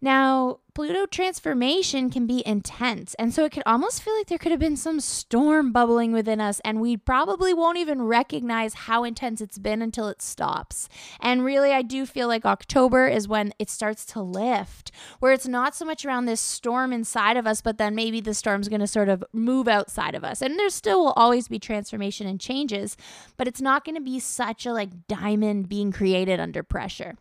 Now, 0.00 0.58
Pluto 0.74 1.04
transformation 1.04 2.08
can 2.08 2.26
be 2.26 2.42
intense, 2.46 3.12
and 3.18 3.34
so 3.34 3.44
it 3.44 3.52
could 3.52 3.62
almost 3.66 4.02
feel 4.02 4.16
like 4.16 4.28
there 4.28 4.38
could 4.38 4.52
have 4.52 4.58
been 4.60 4.76
some 4.76 5.00
storm 5.00 5.70
bubbling 5.70 6.12
within 6.12 6.40
us, 6.40 6.60
and 6.64 6.80
we 6.80 6.96
probably 6.96 7.52
won't 7.52 7.76
even 7.76 8.00
recognize 8.00 8.72
how 8.72 9.04
intense 9.04 9.42
it's 9.42 9.58
been 9.58 9.82
until 9.82 10.08
it 10.08 10.22
stops. 10.22 10.88
And 11.20 11.44
really, 11.44 11.72
I 11.72 11.82
do 11.82 12.06
feel 12.06 12.26
like 12.26 12.46
October 12.46 13.06
is 13.06 13.28
when 13.28 13.52
it 13.58 13.68
starts 13.68 14.06
to 14.06 14.22
lift, 14.22 14.90
where 15.20 15.34
it's 15.34 15.46
not 15.46 15.74
so 15.74 15.84
much 15.84 16.06
around 16.06 16.24
this 16.24 16.40
storm 16.40 16.90
inside 16.90 17.36
of 17.36 17.46
us, 17.46 17.60
but 17.60 17.76
then 17.76 17.94
maybe 17.94 18.22
the 18.22 18.32
storm's 18.32 18.68
going 18.68 18.80
to 18.80 18.86
sort 18.86 19.10
of 19.10 19.22
move 19.30 19.68
outside 19.68 20.14
of 20.14 20.24
us. 20.24 20.40
And 20.40 20.58
there 20.58 20.70
still 20.70 21.04
will 21.04 21.12
always 21.12 21.48
be 21.48 21.58
transformation 21.58 22.26
and 22.26 22.40
changes, 22.40 22.96
but 23.36 23.46
it's 23.46 23.60
not 23.60 23.84
going 23.84 23.96
to 23.96 24.00
be 24.00 24.18
such 24.18 24.64
a 24.64 24.72
like 24.72 25.06
diamond 25.06 25.68
being 25.68 25.92
created 25.92 26.40
under 26.40 26.62
pressure. 26.62 27.16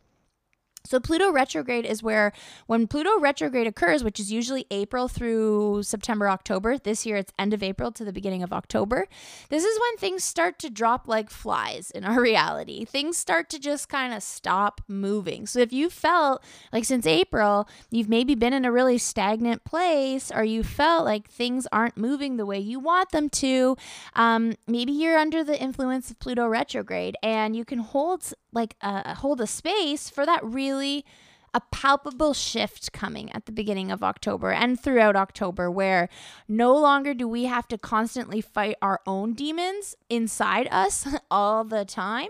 So, 0.84 1.00
Pluto 1.00 1.32
retrograde 1.32 1.86
is 1.86 2.02
where, 2.02 2.34
when 2.68 2.88
Pluto 2.88 3.20
retrograde 3.20 3.68
occurs, 3.68 4.04
which 4.04 4.20
is 4.20 4.32
usually 4.32 4.66
April 4.72 5.08
through 5.08 5.84
September, 5.84 6.30
October, 6.30 6.78
this 6.78 7.06
year 7.06 7.18
it's 7.18 7.32
end 7.38 7.54
of 7.54 7.62
April 7.62 7.92
to 7.92 8.04
the 8.04 8.14
beginning 8.14 8.44
of 8.44 8.52
October, 8.52 9.08
this 9.50 9.64
is 9.64 9.80
when 9.80 9.98
things 9.98 10.24
start 10.24 10.60
to 10.60 10.70
drop 10.70 11.08
like 11.08 11.30
flies 11.30 11.92
in 11.92 12.04
our 12.04 12.22
reality. 12.32 12.86
Things 12.86 13.18
start 13.18 13.50
to 13.52 13.60
just 13.60 13.90
kind 13.90 14.14
of 14.14 14.24
stop 14.24 14.82
moving. 14.88 15.46
So, 15.46 15.60
if 15.60 15.72
you 15.72 15.90
felt 15.90 16.44
like 16.74 16.86
since 16.86 17.06
April, 17.06 17.68
you've 17.90 18.10
maybe 18.10 18.36
been 18.36 18.54
in 18.54 18.66
a 18.66 18.72
really 18.72 18.98
stagnant 18.98 19.64
place, 19.64 20.32
or 20.34 20.44
you 20.44 20.64
felt 20.64 21.06
like 21.06 21.30
things 21.30 21.68
aren't 21.72 21.98
moving 21.98 22.38
the 22.38 22.46
way 22.46 22.60
you 22.60 22.80
want 22.80 23.12
them 23.12 23.30
to, 23.30 23.78
um, 24.16 24.56
maybe 24.68 24.92
you're 24.92 25.18
under 25.18 25.44
the 25.44 25.60
influence 25.62 26.10
of 26.10 26.20
Pluto 26.20 26.48
retrograde 26.48 27.16
and 27.22 27.56
you 27.56 27.66
can 27.66 27.80
hold 27.80 28.34
like 28.52 28.76
uh, 28.82 29.16
hold 29.16 29.42
a 29.42 29.48
space 29.48 30.10
for 30.10 30.26
that 30.26 30.44
really 30.44 31.06
a 31.54 31.62
palpable 31.72 32.34
shift 32.34 32.94
coming 32.94 33.32
at 33.34 33.46
the 33.46 33.52
beginning 33.52 33.92
of 33.92 34.04
October 34.04 34.52
and 34.52 34.80
throughout 34.80 35.16
October 35.16 35.70
where 35.70 36.08
no 36.48 36.76
longer 36.76 37.14
do 37.14 37.28
we 37.28 37.46
have 37.46 37.68
to 37.68 37.78
constantly 37.78 38.40
fight 38.40 38.76
our 38.82 39.02
own 39.06 39.34
demons 39.34 39.96
inside 40.10 40.68
us 40.72 41.08
all 41.32 41.64
the 41.64 41.84
time, 41.84 42.30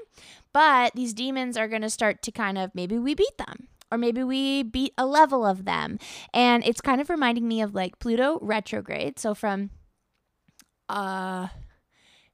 but 0.54 0.94
these 0.96 1.14
demons 1.14 1.56
are 1.56 1.68
going 1.68 1.84
to 1.84 1.90
start 1.90 2.22
to 2.24 2.32
kind 2.32 2.58
of 2.58 2.74
maybe 2.74 2.98
we 2.98 3.14
beat 3.14 3.38
them 3.38 3.68
or 3.92 3.98
maybe 3.98 4.24
we 4.24 4.64
beat 4.64 4.94
a 4.98 5.06
level 5.06 5.46
of 5.46 5.66
them. 5.66 6.00
And 6.34 6.64
it's 6.66 6.82
kind 6.82 7.02
of 7.02 7.10
reminding 7.10 7.48
me 7.48 7.62
of 7.62 7.76
like 7.76 8.00
Pluto 8.00 8.40
retrograde. 8.42 9.20
So 9.20 9.36
from 9.36 9.70
uh 10.90 11.48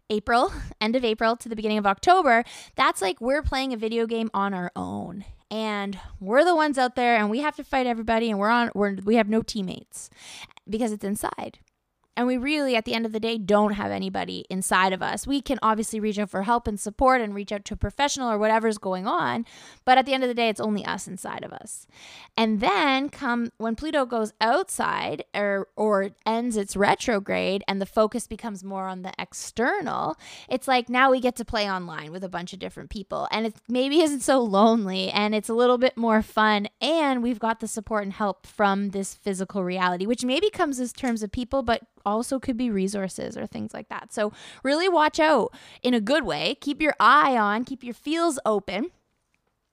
April, 0.10 0.52
end 0.82 0.96
of 0.96 1.04
April 1.04 1.36
to 1.38 1.50
the 1.50 1.56
beginning 1.56 1.78
of 1.78 1.86
October, 1.86 2.44
that's 2.76 3.02
like 3.02 3.22
we're 3.22 3.42
playing 3.42 3.74
a 3.74 3.78
video 3.78 4.06
game 4.06 4.30
on 4.34 4.54
our 4.54 4.72
own. 4.76 5.26
And 5.50 5.98
we're 6.20 6.44
the 6.44 6.56
ones 6.56 6.78
out 6.78 6.96
there 6.96 7.16
and 7.16 7.30
we 7.30 7.40
have 7.40 7.56
to 7.56 7.64
fight 7.64 7.88
everybody 7.88 8.30
and 8.30 8.38
we're 8.38 8.50
on 8.50 8.70
we're 8.76 8.96
we 8.96 9.16
have 9.16 9.30
no 9.30 9.42
teammates 9.42 10.10
because 10.70 10.92
it's 10.92 11.06
inside. 11.06 11.60
And 12.18 12.26
we 12.26 12.36
really, 12.36 12.76
at 12.76 12.86
the 12.86 12.96
end 12.96 13.06
of 13.06 13.12
the 13.12 13.20
day, 13.20 13.38
don't 13.38 13.74
have 13.74 13.92
anybody 13.92 14.44
inside 14.50 14.92
of 14.92 15.04
us. 15.04 15.28
We 15.28 15.40
can 15.40 15.60
obviously 15.62 16.00
reach 16.00 16.18
out 16.18 16.32
for 16.32 16.42
help 16.42 16.68
and 16.68 16.80
support 16.80 17.22
and 17.22 17.36
reach 17.36 17.52
out 17.52 17.64
to 17.66 17.76
a 17.76 17.78
professional 17.78 18.32
or 18.32 18.40
whatever's 18.40 18.80
going 18.80 19.06
on. 19.06 19.46
But 19.86 20.00
at 20.00 20.08
the 20.08 20.16
end 20.16 20.24
of 20.24 20.28
the 20.28 20.34
day, 20.34 20.50
it's 20.50 20.60
only 20.60 20.84
us 20.84 21.08
inside 21.08 21.44
of 21.44 21.54
us. 21.54 21.86
And 22.36 22.60
then 22.60 23.10
come 23.10 23.52
when 23.58 23.76
Pluto 23.76 24.08
goes 24.08 24.34
outside 24.42 25.26
or, 25.36 25.68
or 25.76 26.10
ends 26.26 26.58
its 26.58 26.76
retrograde 26.76 27.64
and 27.68 27.80
the 27.80 27.86
focus 27.86 28.26
becomes 28.26 28.64
more 28.64 28.88
on 28.88 29.04
the 29.04 29.14
external, 29.20 30.18
it's 30.50 30.68
like 30.68 30.90
now 30.90 31.12
we 31.12 31.20
get 31.20 31.36
to 31.36 31.46
play 31.46 31.70
online 31.70 32.12
with 32.12 32.24
a 32.24 32.30
bunch 32.30 32.52
of 32.52 32.58
different 32.58 32.90
people. 32.90 33.28
And 33.30 33.46
it 33.46 33.54
maybe 33.70 34.02
isn't 34.02 34.22
so 34.22 34.40
lonely 34.40 35.12
and 35.12 35.36
it's 35.36 35.50
a 35.50 35.54
little 35.54 35.78
bit 35.78 35.96
more 35.96 36.24
fun. 36.24 36.68
And 36.82 37.22
we've 37.22 37.38
got 37.38 37.60
the 37.60 37.68
support 37.68 38.06
and 38.06 38.14
help 38.14 38.48
from 38.48 38.90
this 38.90 39.14
physical 39.14 39.64
reality, 39.64 40.08
which 40.08 40.26
maybe 40.26 40.50
comes 40.50 40.80
as 40.80 40.92
terms 40.92 41.22
of 41.22 41.32
people, 41.32 41.62
but 41.62 41.84
also 42.08 42.40
could 42.40 42.58
be 42.58 42.70
resources 42.70 43.38
or 43.38 43.46
things 43.46 43.74
like 43.74 43.90
that. 43.90 44.14
So, 44.14 44.32
really 44.64 44.88
watch 44.88 45.20
out 45.20 45.54
in 45.84 45.94
a 45.94 46.02
good 46.02 46.24
way. 46.24 46.56
Keep 46.62 46.82
your 46.82 46.96
eye 47.00 47.38
on, 47.38 47.66
keep 47.66 47.84
your 47.84 47.94
feels 47.94 48.40
open. 48.46 48.92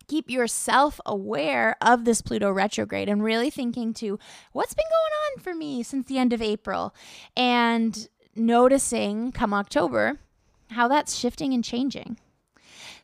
Keep 0.07 0.29
yourself 0.29 1.01
aware 1.07 1.77
of 1.81 2.05
this 2.05 2.21
Pluto 2.21 2.51
retrograde 2.51 3.09
and 3.09 3.25
really 3.25 3.49
thinking 3.49 3.95
to 3.95 4.19
what's 4.53 4.75
been 4.75 4.85
going 4.91 5.39
on 5.39 5.43
for 5.43 5.55
me 5.55 5.83
since 5.83 6.07
the 6.07 6.19
end 6.19 6.35
of 6.35 6.43
April 6.43 6.95
and 7.35 8.07
noticing 8.37 9.33
come 9.33 9.55
October 9.55 10.19
how 10.73 10.89
that's 10.89 11.17
shifting 11.17 11.55
and 11.55 11.65
changing. 11.65 12.19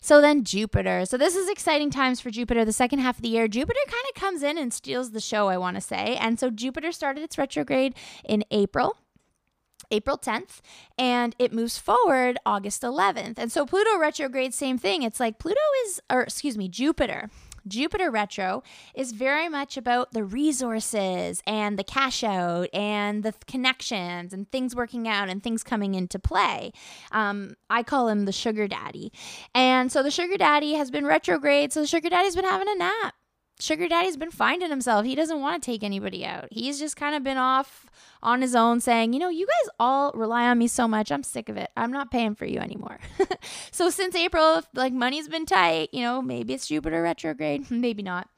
So 0.01 0.21
then 0.21 0.45
Jupiter. 0.45 1.05
So 1.05 1.17
this 1.19 1.37
is 1.37 1.49
exciting 1.49 1.91
times 1.91 2.21
for 2.21 2.31
Jupiter. 2.31 2.65
The 2.65 2.73
second 2.73 3.01
half 3.01 3.17
of 3.17 3.23
the 3.23 3.29
year, 3.29 3.49
Jupiter 3.49 3.81
kind 3.87 4.05
of 4.09 4.21
comes 4.21 4.43
in 4.43 4.57
and 4.57 4.73
steals 4.73 5.11
the 5.11 5.21
show, 5.21 5.49
I 5.49 5.59
want 5.59 5.77
to 5.77 5.81
say. 5.81 6.17
And 6.17 6.39
so 6.39 6.51
Jupiter 6.51 6.91
started 6.91 7.23
its 7.23 7.37
retrograde 7.37 7.95
in 8.25 8.45
April. 8.51 8.97
April 9.91 10.19
10th 10.19 10.61
and 10.99 11.35
it 11.39 11.53
moves 11.53 11.79
forward 11.79 12.39
August 12.45 12.83
11th. 12.83 13.39
And 13.39 13.51
so 13.51 13.67
Pluto 13.67 13.99
retrograde, 13.99 14.55
same 14.55 14.79
thing. 14.79 15.03
It's 15.03 15.21
like 15.21 15.39
Pluto 15.39 15.61
is, 15.85 16.01
or 16.11 16.23
excuse 16.23 16.57
me, 16.57 16.69
Jupiter. 16.69 17.31
Jupiter 17.67 18.11
retro 18.11 18.63
is 18.95 19.13
very 19.13 19.49
much 19.49 19.77
about 19.77 20.13
the 20.13 20.25
resources 20.25 21.43
and 21.47 21.79
the 21.79 21.85
cash 21.85 22.25
out 22.25 22.69
and 22.73 23.23
the 23.23 23.35
connections 23.47 24.33
and 24.33 24.51
things 24.51 24.75
working 24.75 25.07
out 25.07 25.29
and 25.29 25.43
things 25.43 25.63
coming 25.63 25.95
into 25.95 26.19
play. 26.19 26.73
Um, 27.13 27.57
I 27.69 27.83
call 27.83 28.09
him 28.09 28.25
the 28.25 28.33
sugar 28.33 28.67
daddy. 28.69 29.13
And 29.55 29.93
so 29.93 30.03
the 30.03 30.11
sugar 30.11 30.37
daddy 30.37 30.75
has 30.75 30.91
been 30.91 31.07
retrograde. 31.07 31.73
So 31.73 31.81
the 31.81 31.87
sugar 31.87 32.09
daddy's 32.09 32.37
been 32.37 32.45
having 32.45 32.69
a 32.69 32.77
nap. 32.77 33.15
Sugar 33.61 33.89
Daddy's 33.89 34.17
been 34.17 34.31
finding 34.31 34.71
himself. 34.71 35.05
He 35.05 35.15
doesn't 35.15 35.41
want 35.41 35.63
to 35.63 35.71
take 35.71 35.83
anybody 35.83 36.25
out. 36.25 36.49
He's 36.51 36.79
just 36.79 36.97
kind 36.97 37.15
of 37.15 37.23
been 37.23 37.37
off 37.37 37.87
on 38.23 38.43
his 38.43 38.55
own 38.55 38.81
saying, 38.81 39.13
you 39.13 39.19
know, 39.19 39.29
you 39.29 39.47
guys 39.47 39.71
all 39.79 40.13
rely 40.15 40.49
on 40.49 40.59
me 40.59 40.67
so 40.67 40.89
much. 40.89 41.13
I'm 41.13 41.23
sick 41.23 41.49
of 41.49 41.57
it. 41.57 41.71
I'm 41.77 41.93
not 41.93 42.11
paying 42.11 42.35
for 42.35 42.47
you 42.47 42.59
anymore. 42.59 42.99
so 43.71 43.91
since 43.91 44.15
April, 44.15 44.63
like 44.75 44.93
money's 44.93 45.29
been 45.29 45.47
tight, 45.47 45.91
you 45.93 46.03
know, 46.03 46.23
maybe 46.23 46.55
it's 46.55 46.67
Jupiter 46.67 47.03
retrograde, 47.03 47.71
maybe 47.71 48.03
not. 48.03 48.29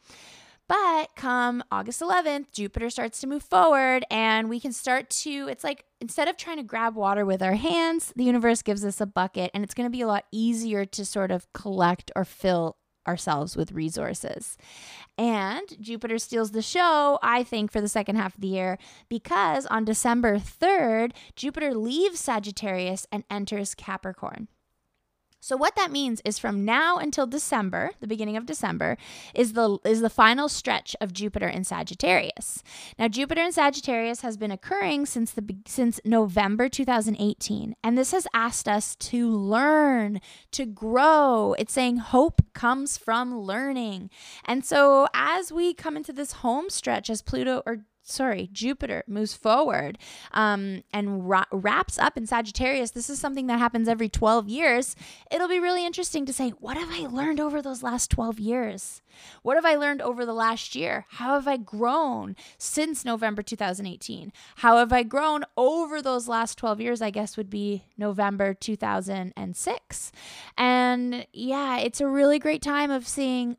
But 0.68 1.10
come 1.16 1.62
August 1.70 2.00
11th, 2.00 2.52
Jupiter 2.52 2.88
starts 2.88 3.20
to 3.20 3.26
move 3.26 3.42
forward 3.42 4.04
and 4.10 4.48
we 4.48 4.58
can 4.58 4.72
start 4.72 5.10
to, 5.10 5.48
it's 5.48 5.64
like 5.64 5.84
instead 6.00 6.28
of 6.28 6.36
trying 6.36 6.56
to 6.56 6.62
grab 6.62 6.94
water 6.94 7.26
with 7.26 7.42
our 7.42 7.54
hands, 7.54 8.12
the 8.16 8.24
universe 8.24 8.62
gives 8.62 8.84
us 8.84 9.00
a 9.00 9.06
bucket 9.06 9.50
and 9.52 9.64
it's 9.64 9.74
going 9.74 9.86
to 9.86 9.90
be 9.90 10.00
a 10.00 10.06
lot 10.06 10.24
easier 10.32 10.84
to 10.86 11.04
sort 11.04 11.30
of 11.30 11.52
collect 11.52 12.10
or 12.16 12.24
fill 12.24 12.76
ourselves 13.06 13.56
with 13.56 13.72
resources. 13.72 14.56
And 15.18 15.68
Jupiter 15.80 16.18
steals 16.18 16.52
the 16.52 16.62
show, 16.62 17.18
I 17.22 17.42
think, 17.42 17.70
for 17.70 17.80
the 17.80 17.88
second 17.88 18.16
half 18.16 18.34
of 18.34 18.40
the 18.40 18.48
year 18.48 18.78
because 19.08 19.66
on 19.66 19.84
December 19.84 20.38
3rd, 20.38 21.12
Jupiter 21.36 21.74
leaves 21.74 22.20
Sagittarius 22.20 23.06
and 23.12 23.24
enters 23.30 23.74
Capricorn. 23.74 24.48
So 25.42 25.56
what 25.56 25.74
that 25.74 25.90
means 25.90 26.22
is 26.24 26.38
from 26.38 26.64
now 26.64 26.98
until 26.98 27.26
December, 27.26 27.90
the 27.98 28.06
beginning 28.06 28.36
of 28.36 28.46
December, 28.46 28.96
is 29.34 29.54
the 29.54 29.76
is 29.84 30.00
the 30.00 30.08
final 30.08 30.48
stretch 30.48 30.94
of 31.00 31.12
Jupiter 31.12 31.48
in 31.48 31.64
Sagittarius. 31.64 32.62
Now 32.96 33.08
Jupiter 33.08 33.42
in 33.42 33.50
Sagittarius 33.50 34.20
has 34.20 34.36
been 34.36 34.52
occurring 34.52 35.04
since 35.04 35.32
the 35.32 35.44
since 35.66 35.98
November 36.04 36.68
2018, 36.68 37.74
and 37.82 37.98
this 37.98 38.12
has 38.12 38.28
asked 38.32 38.68
us 38.68 38.94
to 38.94 39.28
learn, 39.28 40.20
to 40.52 40.64
grow. 40.64 41.56
It's 41.58 41.72
saying 41.72 41.96
hope 41.96 42.40
comes 42.52 42.96
from 42.96 43.36
learning. 43.36 44.10
And 44.44 44.64
so 44.64 45.08
as 45.12 45.50
we 45.50 45.74
come 45.74 45.96
into 45.96 46.12
this 46.12 46.34
home 46.34 46.70
stretch 46.70 47.10
as 47.10 47.20
Pluto 47.20 47.64
or 47.66 47.78
sorry, 48.12 48.48
Jupiter 48.52 49.02
moves 49.06 49.34
forward 49.34 49.98
um, 50.32 50.82
and 50.92 51.28
ra- 51.28 51.44
wraps 51.50 51.98
up 51.98 52.16
in 52.16 52.26
Sagittarius. 52.26 52.92
This 52.92 53.10
is 53.10 53.18
something 53.18 53.46
that 53.46 53.58
happens 53.58 53.88
every 53.88 54.08
12 54.08 54.48
years. 54.48 54.94
It'll 55.30 55.48
be 55.48 55.58
really 55.60 55.84
interesting 55.84 56.26
to 56.26 56.32
say, 56.32 56.50
what 56.50 56.76
have 56.76 56.90
I 56.90 57.06
learned 57.06 57.40
over 57.40 57.62
those 57.62 57.82
last 57.82 58.10
12 58.10 58.38
years? 58.38 59.02
What 59.42 59.56
have 59.56 59.64
I 59.64 59.74
learned 59.74 60.02
over 60.02 60.24
the 60.24 60.32
last 60.32 60.74
year? 60.74 61.06
How 61.10 61.34
have 61.34 61.48
I 61.48 61.56
grown 61.56 62.36
since 62.58 63.04
November 63.04 63.42
2018? 63.42 64.32
How 64.56 64.76
have 64.76 64.92
I 64.92 65.02
grown 65.02 65.44
over 65.56 66.00
those 66.00 66.28
last 66.28 66.58
12 66.58 66.80
years? 66.80 67.02
I 67.02 67.10
guess 67.10 67.36
would 67.36 67.50
be 67.50 67.84
November 67.96 68.54
2006. 68.54 70.12
And 70.56 71.26
yeah, 71.32 71.78
it's 71.78 72.00
a 72.00 72.06
really 72.06 72.38
great 72.38 72.62
time 72.62 72.90
of 72.90 73.06
seeing 73.06 73.56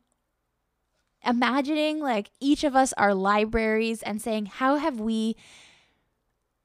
imagining 1.26 2.00
like 2.00 2.30
each 2.40 2.64
of 2.64 2.74
us 2.76 2.92
are 2.94 3.14
libraries 3.14 4.02
and 4.02 4.20
saying, 4.20 4.46
how 4.46 4.76
have 4.76 5.00
we 5.00 5.36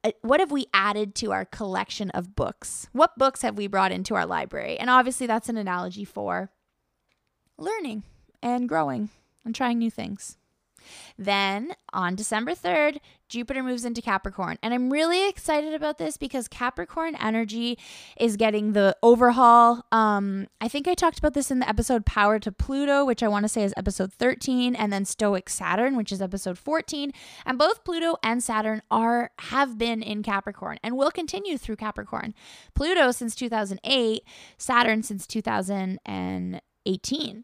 uh, 0.03 0.11
what 0.21 0.39
have 0.39 0.51
we 0.51 0.65
added 0.73 1.13
to 1.13 1.31
our 1.31 1.45
collection 1.45 2.09
of 2.11 2.35
books? 2.35 2.87
What 2.93 3.17
books 3.17 3.41
have 3.41 3.57
we 3.57 3.67
brought 3.67 3.91
into 3.91 4.15
our 4.15 4.25
library? 4.25 4.77
And 4.77 4.89
obviously, 4.89 5.27
that's 5.27 5.49
an 5.49 5.57
analogy 5.57 6.05
for 6.05 6.51
learning 7.57 8.03
and 8.41 8.69
growing 8.69 9.09
and 9.43 9.53
trying 9.53 9.77
new 9.77 9.91
things. 9.91 10.38
Then 11.17 11.73
on 11.93 12.15
December 12.15 12.51
3rd, 12.51 12.99
Jupiter 13.29 13.63
moves 13.63 13.85
into 13.85 14.01
Capricorn. 14.01 14.57
And 14.61 14.73
I'm 14.73 14.91
really 14.91 15.29
excited 15.29 15.73
about 15.75 15.99
this 15.99 16.17
because 16.17 16.47
Capricorn 16.47 17.13
energy 17.15 17.77
is 18.19 18.35
getting 18.35 18.73
the 18.73 18.97
overhaul. 19.03 19.85
Um, 19.91 20.47
I 20.59 20.67
think 20.67 20.87
I 20.87 20.95
talked 20.95 21.19
about 21.19 21.35
this 21.35 21.51
in 21.51 21.59
the 21.59 21.69
episode 21.69 22.07
Power 22.07 22.39
to 22.39 22.51
Pluto, 22.51 23.05
which 23.05 23.21
I 23.21 23.27
want 23.27 23.43
to 23.45 23.49
say 23.49 23.63
is 23.63 23.75
episode 23.77 24.11
13, 24.11 24.75
and 24.75 24.91
then 24.91 25.05
Stoic 25.05 25.47
Saturn, 25.49 25.95
which 25.95 26.11
is 26.11 26.19
episode 26.21 26.57
14. 26.57 27.11
And 27.45 27.59
both 27.59 27.83
Pluto 27.83 28.15
and 28.23 28.43
Saturn 28.43 28.81
are 28.89 29.29
have 29.39 29.77
been 29.77 30.01
in 30.01 30.23
Capricorn 30.23 30.79
and 30.83 30.97
will 30.97 31.11
continue 31.11 31.57
through 31.57 31.75
Capricorn. 31.75 32.33
Pluto 32.73 33.11
since 33.11 33.35
2008, 33.35 34.23
Saturn 34.57 35.03
since 35.03 35.27
2018. 35.27 37.43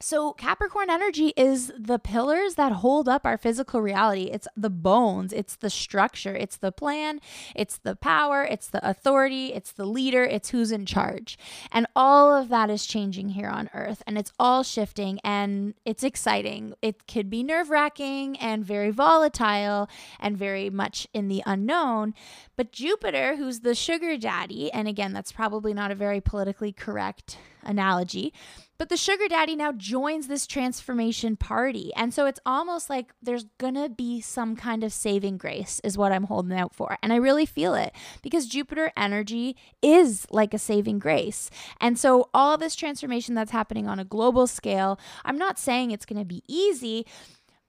So, 0.00 0.32
Capricorn 0.32 0.90
energy 0.90 1.32
is 1.36 1.72
the 1.78 2.00
pillars 2.00 2.56
that 2.56 2.72
hold 2.72 3.08
up 3.08 3.24
our 3.24 3.38
physical 3.38 3.80
reality. 3.80 4.24
It's 4.24 4.48
the 4.56 4.68
bones, 4.68 5.32
it's 5.32 5.54
the 5.56 5.70
structure, 5.70 6.34
it's 6.34 6.56
the 6.56 6.72
plan, 6.72 7.20
it's 7.54 7.78
the 7.78 7.94
power, 7.94 8.42
it's 8.42 8.66
the 8.66 8.86
authority, 8.86 9.52
it's 9.52 9.70
the 9.72 9.86
leader, 9.86 10.24
it's 10.24 10.50
who's 10.50 10.72
in 10.72 10.84
charge. 10.84 11.38
And 11.70 11.86
all 11.94 12.34
of 12.34 12.48
that 12.48 12.70
is 12.70 12.86
changing 12.86 13.30
here 13.30 13.48
on 13.48 13.70
earth 13.72 14.02
and 14.06 14.18
it's 14.18 14.32
all 14.38 14.62
shifting 14.64 15.20
and 15.22 15.74
it's 15.84 16.02
exciting. 16.02 16.74
It 16.82 17.06
could 17.06 17.30
be 17.30 17.42
nerve 17.42 17.70
wracking 17.70 18.36
and 18.38 18.64
very 18.64 18.90
volatile 18.90 19.88
and 20.18 20.36
very 20.36 20.70
much 20.70 21.06
in 21.14 21.28
the 21.28 21.42
unknown. 21.46 22.14
But 22.56 22.72
Jupiter, 22.72 23.36
who's 23.36 23.60
the 23.60 23.74
sugar 23.74 24.18
daddy, 24.18 24.72
and 24.72 24.88
again, 24.88 25.12
that's 25.12 25.32
probably 25.32 25.72
not 25.72 25.90
a 25.90 25.94
very 25.94 26.20
politically 26.20 26.72
correct 26.72 27.38
analogy, 27.62 28.32
but 28.76 28.88
the 28.88 28.96
sugar 28.96 29.28
daddy 29.28 29.54
now 29.54 29.72
joins 29.72 30.26
this 30.26 30.46
transformation 30.46 31.36
party. 31.36 31.92
And 31.94 32.12
so 32.12 32.26
it's 32.26 32.40
almost 32.44 32.90
like 32.90 33.12
there's 33.22 33.44
going 33.58 33.74
to 33.74 33.88
be 33.88 34.20
some 34.20 34.56
kind 34.56 34.82
of 34.82 34.92
saving 34.92 35.38
grace, 35.38 35.80
is 35.84 35.96
what 35.96 36.12
I'm 36.12 36.24
holding 36.24 36.58
out 36.58 36.74
for. 36.74 36.98
And 37.02 37.12
I 37.12 37.16
really 37.16 37.46
feel 37.46 37.74
it 37.74 37.92
because 38.22 38.46
Jupiter 38.46 38.90
energy 38.96 39.56
is 39.82 40.26
like 40.30 40.52
a 40.52 40.58
saving 40.58 40.98
grace. 40.98 41.50
And 41.80 41.98
so 41.98 42.30
all 42.34 42.58
this 42.58 42.74
transformation 42.74 43.34
that's 43.34 43.52
happening 43.52 43.86
on 43.86 43.98
a 43.98 44.04
global 44.04 44.46
scale, 44.46 44.98
I'm 45.24 45.38
not 45.38 45.58
saying 45.58 45.90
it's 45.90 46.06
going 46.06 46.18
to 46.18 46.24
be 46.24 46.42
easy, 46.48 47.06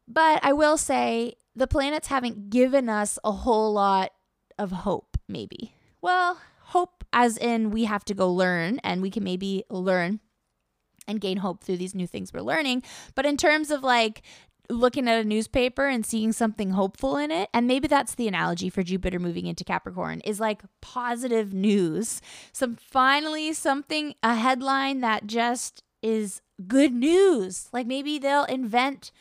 but 0.08 0.40
I 0.44 0.54
will 0.54 0.78
say 0.78 1.36
the 1.56 1.68
planets 1.68 2.08
haven't 2.08 2.50
given 2.50 2.90
us 2.90 3.20
a 3.24 3.32
whole 3.32 3.74
lot 3.74 4.12
of 4.58 4.72
hope, 4.72 5.18
maybe. 5.28 5.76
Well, 6.02 6.40
hope 6.60 7.04
as 7.14 7.38
in 7.38 7.70
we 7.70 7.86
have 7.86 8.04
to 8.06 8.14
go 8.14 8.32
learn 8.32 8.80
and 8.80 9.02
we 9.02 9.12
can 9.12 9.24
maybe 9.24 9.64
learn 9.70 10.20
and 11.08 11.22
gain 11.22 11.38
hope 11.38 11.64
through 11.64 11.78
these 11.78 11.96
new 11.96 12.08
things 12.08 12.34
we're 12.34 12.42
learning. 12.42 12.84
But 13.14 13.26
in 13.26 13.38
terms 13.38 13.72
of 13.72 13.84
like 13.84 14.22
looking 14.70 15.08
at 15.08 15.20
a 15.20 15.28
newspaper 15.28 15.88
and 15.88 16.06
seeing 16.06 16.32
something 16.32 16.72
hopeful 16.72 17.18
in 17.18 17.32
it, 17.32 17.50
and 17.54 17.68
maybe 17.68 17.88
that's 17.88 18.16
the 18.16 18.28
analogy 18.28 18.70
for 18.70 18.84
Jupiter 18.84 19.20
moving 19.20 19.46
into 19.46 19.64
Capricorn, 19.64 20.22
is 20.22 20.40
like 20.40 20.64
positive 20.82 21.54
news. 21.54 22.22
Some 22.52 22.76
finally 22.76 23.54
something, 23.54 24.16
a 24.24 24.36
headline 24.36 25.02
that 25.02 25.28
just 25.28 25.84
is 26.02 26.42
good 26.68 26.94
news. 26.94 27.70
Like 27.72 27.88
maybe 27.88 28.20
they'll 28.20 28.46
invent 28.46 29.12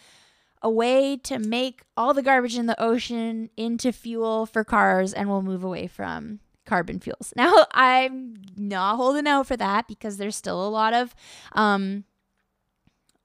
a 0.63 0.71
way 0.71 1.17
to 1.19 1.39
make 1.39 1.83
all 1.97 2.15
the 2.15 2.23
garbage 2.23 2.57
in 2.57 2.67
the 2.67 2.83
ocean 2.83 3.51
into 3.57 3.93
fuel 3.93 4.47
for 4.47 4.65
cars 4.65 5.13
and 5.13 5.29
we'll 5.29 5.43
move 5.43 5.63
away 5.63 5.87
from 5.87 6.41
carbon 6.65 7.01
fuels. 7.01 7.33
Now, 7.37 7.67
I'm 7.73 8.37
not 8.57 8.97
holding 8.97 9.27
out 9.27 9.47
for 9.47 9.57
that 9.57 9.89
because 9.89 10.17
there's 10.17 10.37
still 10.37 10.67
a 10.67 10.69
lot 10.69 10.95
of 10.95 11.15
um 11.53 12.05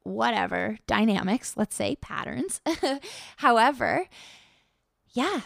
whatever 0.04 0.78
dynamics, 0.88 1.56
let's 1.56 1.76
say 1.76 1.96
patterns. 1.96 2.62
However, 3.38 4.08
yeah, 5.14 5.42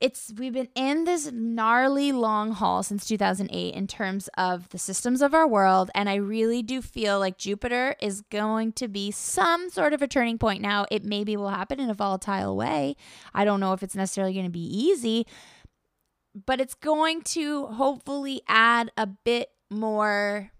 it's 0.00 0.32
we've 0.38 0.52
been 0.52 0.68
in 0.74 1.04
this 1.04 1.30
gnarly 1.32 2.12
long 2.12 2.52
haul 2.52 2.82
since 2.82 3.04
2008 3.06 3.74
in 3.74 3.86
terms 3.86 4.28
of 4.38 4.68
the 4.68 4.78
systems 4.78 5.20
of 5.20 5.34
our 5.34 5.46
world 5.46 5.90
and 5.94 6.08
i 6.08 6.14
really 6.14 6.62
do 6.62 6.80
feel 6.80 7.18
like 7.18 7.36
jupiter 7.36 7.96
is 8.00 8.20
going 8.30 8.72
to 8.72 8.86
be 8.86 9.10
some 9.10 9.68
sort 9.70 9.92
of 9.92 10.00
a 10.00 10.06
turning 10.06 10.38
point 10.38 10.62
now 10.62 10.86
it 10.90 11.04
maybe 11.04 11.36
will 11.36 11.48
happen 11.48 11.80
in 11.80 11.90
a 11.90 11.94
volatile 11.94 12.56
way 12.56 12.94
i 13.34 13.44
don't 13.44 13.60
know 13.60 13.72
if 13.72 13.82
it's 13.82 13.96
necessarily 13.96 14.32
going 14.32 14.46
to 14.46 14.50
be 14.50 14.60
easy 14.60 15.26
but 16.34 16.60
it's 16.60 16.74
going 16.74 17.22
to 17.22 17.66
hopefully 17.66 18.42
add 18.48 18.90
a 18.96 19.06
bit 19.06 19.50
more. 19.70 20.50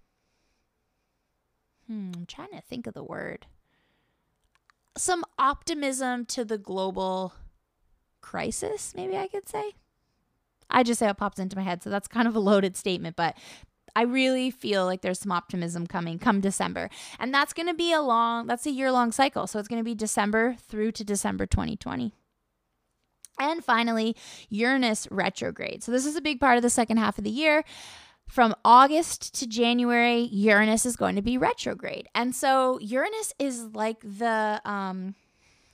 Hmm, 1.87 2.11
I'm 2.15 2.25
trying 2.25 2.51
to 2.51 2.61
think 2.61 2.87
of 2.87 2.93
the 2.93 3.03
word. 3.03 3.47
Some 4.97 5.23
optimism 5.37 6.25
to 6.25 6.43
the 6.43 6.57
global 6.57 7.33
crisis, 8.21 8.93
maybe 8.95 9.17
I 9.17 9.27
could 9.27 9.47
say. 9.47 9.73
I 10.69 10.83
just 10.83 10.99
say 10.99 11.09
it 11.09 11.17
pops 11.17 11.39
into 11.39 11.55
my 11.55 11.63
head, 11.63 11.81
so 11.81 11.89
that's 11.89 12.07
kind 12.07 12.27
of 12.27 12.35
a 12.35 12.39
loaded 12.39 12.77
statement, 12.77 13.15
but 13.15 13.35
I 13.95 14.03
really 14.03 14.51
feel 14.51 14.85
like 14.85 15.01
there's 15.01 15.19
some 15.19 15.31
optimism 15.31 15.87
coming 15.87 16.19
come 16.19 16.41
December. 16.41 16.89
And 17.19 17.33
that's 17.33 17.53
going 17.53 17.67
to 17.67 17.73
be 17.73 17.91
a 17.91 18.01
long, 18.01 18.47
that's 18.47 18.65
a 18.65 18.71
year 18.71 18.91
long 18.91 19.11
cycle. 19.11 19.47
So 19.47 19.59
it's 19.59 19.67
going 19.67 19.79
to 19.79 19.83
be 19.83 19.95
December 19.95 20.55
through 20.59 20.91
to 20.93 21.03
December 21.03 21.45
2020. 21.45 22.13
And 23.39 23.63
finally, 23.63 24.15
Uranus 24.49 25.07
retrograde. 25.09 25.83
So, 25.83 25.91
this 25.91 26.05
is 26.05 26.15
a 26.15 26.21
big 26.21 26.39
part 26.39 26.57
of 26.57 26.61
the 26.61 26.69
second 26.69 26.97
half 26.97 27.17
of 27.17 27.23
the 27.23 27.29
year. 27.29 27.63
From 28.27 28.53
August 28.63 29.33
to 29.39 29.47
January, 29.47 30.19
Uranus 30.31 30.85
is 30.85 30.95
going 30.95 31.15
to 31.15 31.21
be 31.23 31.37
retrograde. 31.37 32.07
And 32.13 32.35
so, 32.35 32.77
Uranus 32.79 33.33
is 33.39 33.63
like 33.73 34.01
the. 34.01 34.61
Um, 34.65 35.15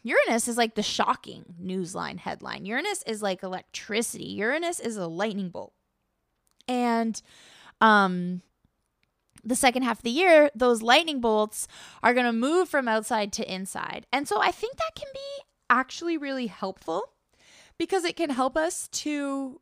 Uranus 0.04 0.48
is 0.48 0.56
like 0.56 0.76
the 0.76 0.84
shocking 0.84 1.56
newsline 1.60 2.20
headline. 2.20 2.68
Uranus 2.68 3.04
is 3.08 3.24
like 3.24 3.42
electricity. 3.42 4.26
Uranus 4.26 4.80
is 4.80 4.98
a 4.98 5.08
lightning 5.08 5.50
bolt. 5.50 5.74
And 6.68 7.20
um 7.82 8.44
the 9.44 9.56
second 9.56 9.84
half 9.84 10.00
of 10.00 10.04
the 10.04 10.10
year, 10.10 10.50
those 10.56 10.82
lightning 10.82 11.22
bolts 11.22 11.68
are 12.02 12.14
going 12.14 12.26
to 12.26 12.34
move 12.34 12.68
from 12.68 12.88
outside 12.88 13.32
to 13.34 13.54
inside. 13.54 14.08
And 14.12 14.28
so 14.28 14.42
I 14.42 14.52
think 14.52 14.76
that 14.78 14.96
can 14.96 15.08
be 15.14 15.44
actually 15.70 16.18
really 16.18 16.48
helpful 16.48 17.04
because 17.78 18.06
it 18.06 18.16
can 18.16 18.30
help 18.30 18.56
us 18.56 18.88
to 18.90 19.62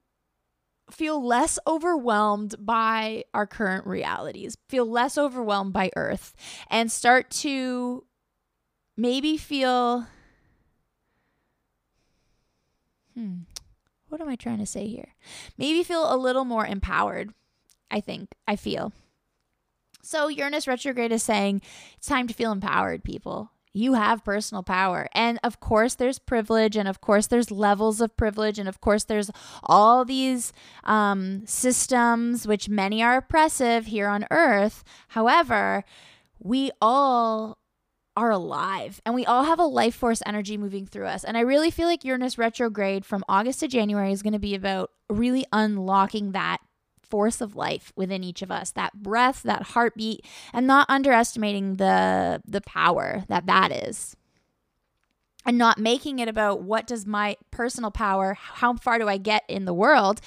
feel 0.91 1.25
less 1.25 1.57
overwhelmed 1.65 2.55
by 2.59 3.23
our 3.33 3.47
current 3.47 3.85
realities, 3.87 4.57
feel 4.69 4.85
less 4.85 5.17
overwhelmed 5.17 5.73
by 5.73 5.89
Earth, 5.95 6.33
and 6.69 6.91
start 6.91 7.29
to 7.29 8.05
maybe 8.97 9.37
feel. 9.37 10.07
Hmm, 13.15 13.41
what 14.09 14.21
am 14.21 14.29
I 14.29 14.35
trying 14.35 14.59
to 14.59 14.65
say 14.65 14.87
here? 14.87 15.15
Maybe 15.57 15.83
feel 15.83 16.13
a 16.13 16.17
little 16.17 16.45
more 16.45 16.65
empowered, 16.65 17.33
I 17.89 17.99
think, 17.99 18.29
I 18.47 18.55
feel. 18.55 18.91
So, 20.01 20.27
Uranus 20.27 20.67
retrograde 20.67 21.13
is 21.13 21.23
saying 21.23 21.61
it's 21.97 22.07
time 22.07 22.27
to 22.27 22.33
feel 22.33 22.51
empowered, 22.51 23.03
people. 23.05 23.52
You 23.73 23.95
have 23.95 24.23
personal 24.23 24.63
power. 24.63 25.07
And 25.13 25.39
of 25.43 25.59
course, 25.59 25.95
there's 25.95 26.19
privilege, 26.19 26.77
and 26.77 26.87
of 26.87 27.01
course, 27.01 27.27
there's 27.27 27.49
levels 27.49 28.01
of 28.01 28.15
privilege, 28.15 28.59
and 28.59 28.69
of 28.69 28.79
course, 28.79 29.03
there's 29.03 29.31
all 29.63 30.05
these 30.05 30.53
um, 30.83 31.43
systems, 31.45 32.47
which 32.47 32.69
many 32.69 33.01
are 33.01 33.17
oppressive 33.17 33.87
here 33.87 34.07
on 34.07 34.27
earth. 34.29 34.83
However, 35.09 35.83
we 36.39 36.71
all 36.81 37.57
are 38.15 38.31
alive 38.31 39.01
and 39.05 39.15
we 39.15 39.25
all 39.25 39.43
have 39.43 39.59
a 39.59 39.65
life 39.65 39.95
force 39.95 40.21
energy 40.25 40.57
moving 40.57 40.85
through 40.85 41.07
us. 41.07 41.23
And 41.23 41.35
I 41.35 41.41
really 41.41 41.71
feel 41.71 41.87
like 41.87 42.05
Uranus 42.05 42.37
retrograde 42.37 43.05
from 43.05 43.23
August 43.27 43.61
to 43.61 43.67
January 43.67 44.11
is 44.11 44.21
going 44.21 44.33
to 44.33 44.39
be 44.39 44.55
about 44.55 44.91
really 45.09 45.45
unlocking 45.51 46.31
that 46.33 46.59
force 47.13 47.41
of 47.41 47.55
life 47.55 47.93
within 47.95 48.23
each 48.23 48.41
of 48.41 48.49
us 48.49 48.71
that 48.71 48.91
breath 48.95 49.43
that 49.43 49.61
heartbeat 49.61 50.25
and 50.51 50.65
not 50.65 50.89
underestimating 50.89 51.75
the 51.75 52.41
the 52.43 52.61
power 52.61 53.23
that 53.27 53.45
that 53.45 53.71
is 53.71 54.15
and 55.45 55.55
not 55.55 55.77
making 55.77 56.17
it 56.17 56.27
about 56.27 56.63
what 56.63 56.87
does 56.87 57.05
my 57.05 57.37
personal 57.51 57.91
power 57.91 58.33
how 58.33 58.73
far 58.73 58.97
do 58.97 59.07
i 59.07 59.17
get 59.17 59.43
in 59.47 59.65
the 59.65 59.75
world 59.75 60.21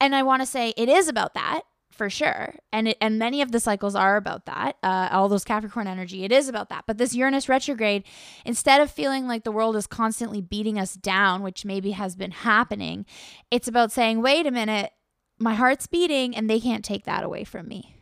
and 0.00 0.16
i 0.16 0.22
want 0.24 0.42
to 0.42 0.46
say 0.46 0.74
it 0.76 0.88
is 0.88 1.06
about 1.06 1.32
that 1.34 1.60
for 1.92 2.10
sure. 2.10 2.56
And 2.72 2.88
it, 2.88 2.98
and 3.00 3.18
many 3.18 3.40
of 3.40 3.52
the 3.52 3.58
cycles 3.58 3.94
are 3.94 4.16
about 4.16 4.44
that. 4.44 4.76
Uh, 4.82 5.08
all 5.10 5.30
those 5.30 5.44
Capricorn 5.44 5.86
energy, 5.86 6.24
it 6.24 6.30
is 6.30 6.46
about 6.46 6.68
that. 6.68 6.84
But 6.86 6.98
this 6.98 7.14
Uranus 7.14 7.48
retrograde, 7.48 8.04
instead 8.44 8.82
of 8.82 8.90
feeling 8.90 9.26
like 9.26 9.44
the 9.44 9.52
world 9.52 9.76
is 9.76 9.86
constantly 9.86 10.42
beating 10.42 10.78
us 10.78 10.92
down, 10.92 11.42
which 11.42 11.64
maybe 11.64 11.92
has 11.92 12.14
been 12.14 12.32
happening, 12.32 13.06
it's 13.50 13.66
about 13.66 13.92
saying, 13.92 14.20
wait 14.20 14.46
a 14.46 14.50
minute, 14.50 14.92
my 15.38 15.54
heart's 15.54 15.86
beating, 15.86 16.36
and 16.36 16.48
they 16.48 16.60
can't 16.60 16.84
take 16.84 17.04
that 17.04 17.24
away 17.24 17.44
from 17.44 17.68
me. 17.68 17.96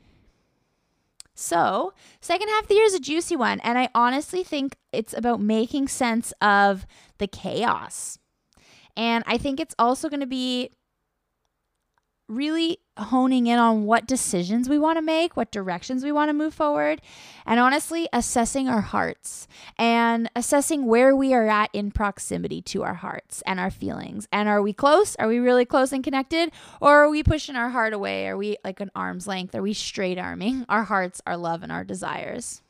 So, 1.35 1.92
second 2.20 2.49
half 2.49 2.62
of 2.62 2.68
the 2.68 2.75
year 2.75 2.85
is 2.85 2.94
a 2.94 3.01
juicy 3.01 3.35
one, 3.35 3.61
and 3.61 3.77
I 3.77 3.88
honestly 3.94 4.44
think 4.44 4.77
it's 4.92 5.12
about 5.12 5.40
making 5.40 5.88
sense 5.88 6.33
of 6.40 6.87
the 7.18 7.27
chaos. 7.27 8.18
And 8.97 9.25
I 9.27 9.37
think 9.38 9.59
it's 9.59 9.75
also 9.77 10.09
going 10.09 10.20
to 10.20 10.27
be 10.27 10.70
really 12.28 12.78
honing 12.96 13.46
in 13.46 13.58
on 13.58 13.84
what 13.84 14.06
decisions 14.06 14.68
we 14.68 14.78
want 14.78 14.96
to 14.96 15.02
make, 15.02 15.37
what 15.37 15.50
directions 15.50 16.04
we 16.04 16.12
want 16.12 16.28
to 16.28 16.32
move 16.32 16.54
forward, 16.54 17.02
and 17.44 17.60
honestly, 17.60 18.08
assessing 18.12 18.68
our 18.68 18.80
hearts 18.80 19.46
and 19.78 20.30
assessing 20.34 20.87
where 20.87 21.14
we 21.14 21.34
are 21.34 21.48
at 21.48 21.70
in 21.72 21.90
proximity 21.90 22.62
to 22.62 22.82
our 22.82 22.94
hearts 22.94 23.42
and 23.46 23.60
our 23.60 23.70
feelings. 23.70 24.26
And 24.32 24.48
are 24.48 24.62
we 24.62 24.72
close? 24.72 25.16
Are 25.16 25.28
we 25.28 25.38
really 25.38 25.64
close 25.64 25.92
and 25.92 26.02
connected? 26.02 26.50
Or 26.80 27.04
are 27.04 27.10
we 27.10 27.22
pushing 27.22 27.56
our 27.56 27.70
heart 27.70 27.92
away? 27.92 28.28
Are 28.28 28.37
we 28.37 28.56
like 28.64 28.80
an 28.80 28.90
arm's 28.94 29.26
length? 29.26 29.54
Are 29.54 29.62
we 29.62 29.74
straight 29.74 30.18
arming 30.18 30.64
our 30.68 30.84
hearts, 30.84 31.20
our 31.26 31.37
love, 31.37 31.62
and 31.62 31.72
our 31.72 31.84
desires? 31.84 32.62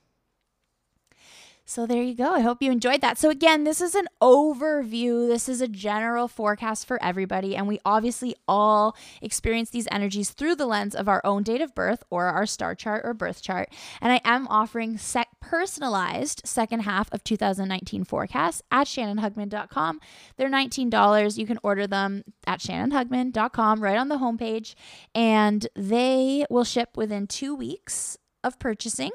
So 1.66 1.86
there 1.86 2.02
you 2.02 2.14
go. 2.14 2.30
I 2.30 2.40
hope 2.40 2.60
you 2.60 2.70
enjoyed 2.70 3.00
that. 3.00 3.16
So 3.16 3.30
again, 3.30 3.64
this 3.64 3.80
is 3.80 3.94
an 3.94 4.06
overview. 4.20 5.26
This 5.26 5.48
is 5.48 5.62
a 5.62 5.68
general 5.68 6.28
forecast 6.28 6.86
for 6.86 7.02
everybody 7.02 7.56
and 7.56 7.66
we 7.66 7.80
obviously 7.86 8.36
all 8.46 8.94
experience 9.22 9.70
these 9.70 9.88
energies 9.90 10.30
through 10.30 10.56
the 10.56 10.66
lens 10.66 10.94
of 10.94 11.08
our 11.08 11.22
own 11.24 11.42
date 11.42 11.62
of 11.62 11.74
birth 11.74 12.02
or 12.10 12.26
our 12.26 12.44
star 12.44 12.74
chart 12.74 13.00
or 13.02 13.14
birth 13.14 13.40
chart. 13.40 13.70
And 14.02 14.12
I 14.12 14.20
am 14.24 14.46
offering 14.48 14.98
sec- 14.98 15.28
personalized 15.40 16.42
second 16.44 16.80
half 16.80 17.10
of 17.12 17.24
2019 17.24 18.04
forecasts 18.04 18.60
at 18.70 18.86
shannonhugman.com. 18.86 20.00
They're 20.36 20.50
$19. 20.50 21.38
You 21.38 21.46
can 21.46 21.58
order 21.62 21.86
them 21.86 22.24
at 22.46 22.60
shannonhugman.com 22.60 23.82
right 23.82 23.96
on 23.96 24.08
the 24.08 24.18
homepage 24.18 24.74
and 25.14 25.66
they 25.74 26.44
will 26.50 26.64
ship 26.64 26.90
within 26.94 27.26
2 27.26 27.54
weeks 27.54 28.18
of 28.44 28.58
purchasing. 28.58 29.10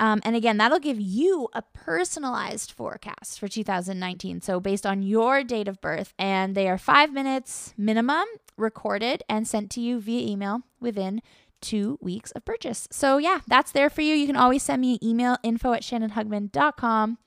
Um, 0.00 0.20
and 0.24 0.36
again, 0.36 0.58
that'll 0.58 0.78
give 0.78 1.00
you 1.00 1.48
a 1.52 1.62
personalized 1.62 2.70
forecast 2.70 3.40
for 3.40 3.48
2019. 3.48 4.40
So, 4.42 4.60
based 4.60 4.86
on 4.86 5.02
your 5.02 5.42
date 5.42 5.66
of 5.66 5.80
birth, 5.80 6.14
and 6.18 6.54
they 6.54 6.68
are 6.68 6.78
five 6.78 7.12
minutes 7.12 7.74
minimum 7.76 8.26
recorded 8.56 9.24
and 9.28 9.48
sent 9.48 9.70
to 9.72 9.80
you 9.80 10.00
via 10.00 10.24
email 10.24 10.62
within 10.80 11.20
two 11.60 11.98
weeks 12.00 12.30
of 12.32 12.44
purchase. 12.44 12.86
So, 12.92 13.18
yeah, 13.18 13.40
that's 13.48 13.72
there 13.72 13.90
for 13.90 14.02
you. 14.02 14.14
You 14.14 14.26
can 14.26 14.36
always 14.36 14.62
send 14.62 14.80
me 14.80 14.94
an 14.94 15.04
email 15.04 15.36
info 15.42 15.72
at 15.72 15.82
shannonhugman.com. 15.82 17.18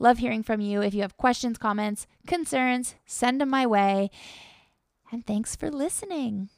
Love 0.00 0.18
hearing 0.18 0.42
from 0.42 0.60
you. 0.60 0.82
If 0.82 0.94
you 0.94 1.02
have 1.02 1.16
questions, 1.16 1.58
comments, 1.58 2.08
concerns, 2.26 2.96
send 3.06 3.40
them 3.40 3.50
my 3.50 3.64
way. 3.66 4.10
And 5.12 5.24
thanks 5.24 5.54
for 5.54 5.70
listening. 5.70 6.48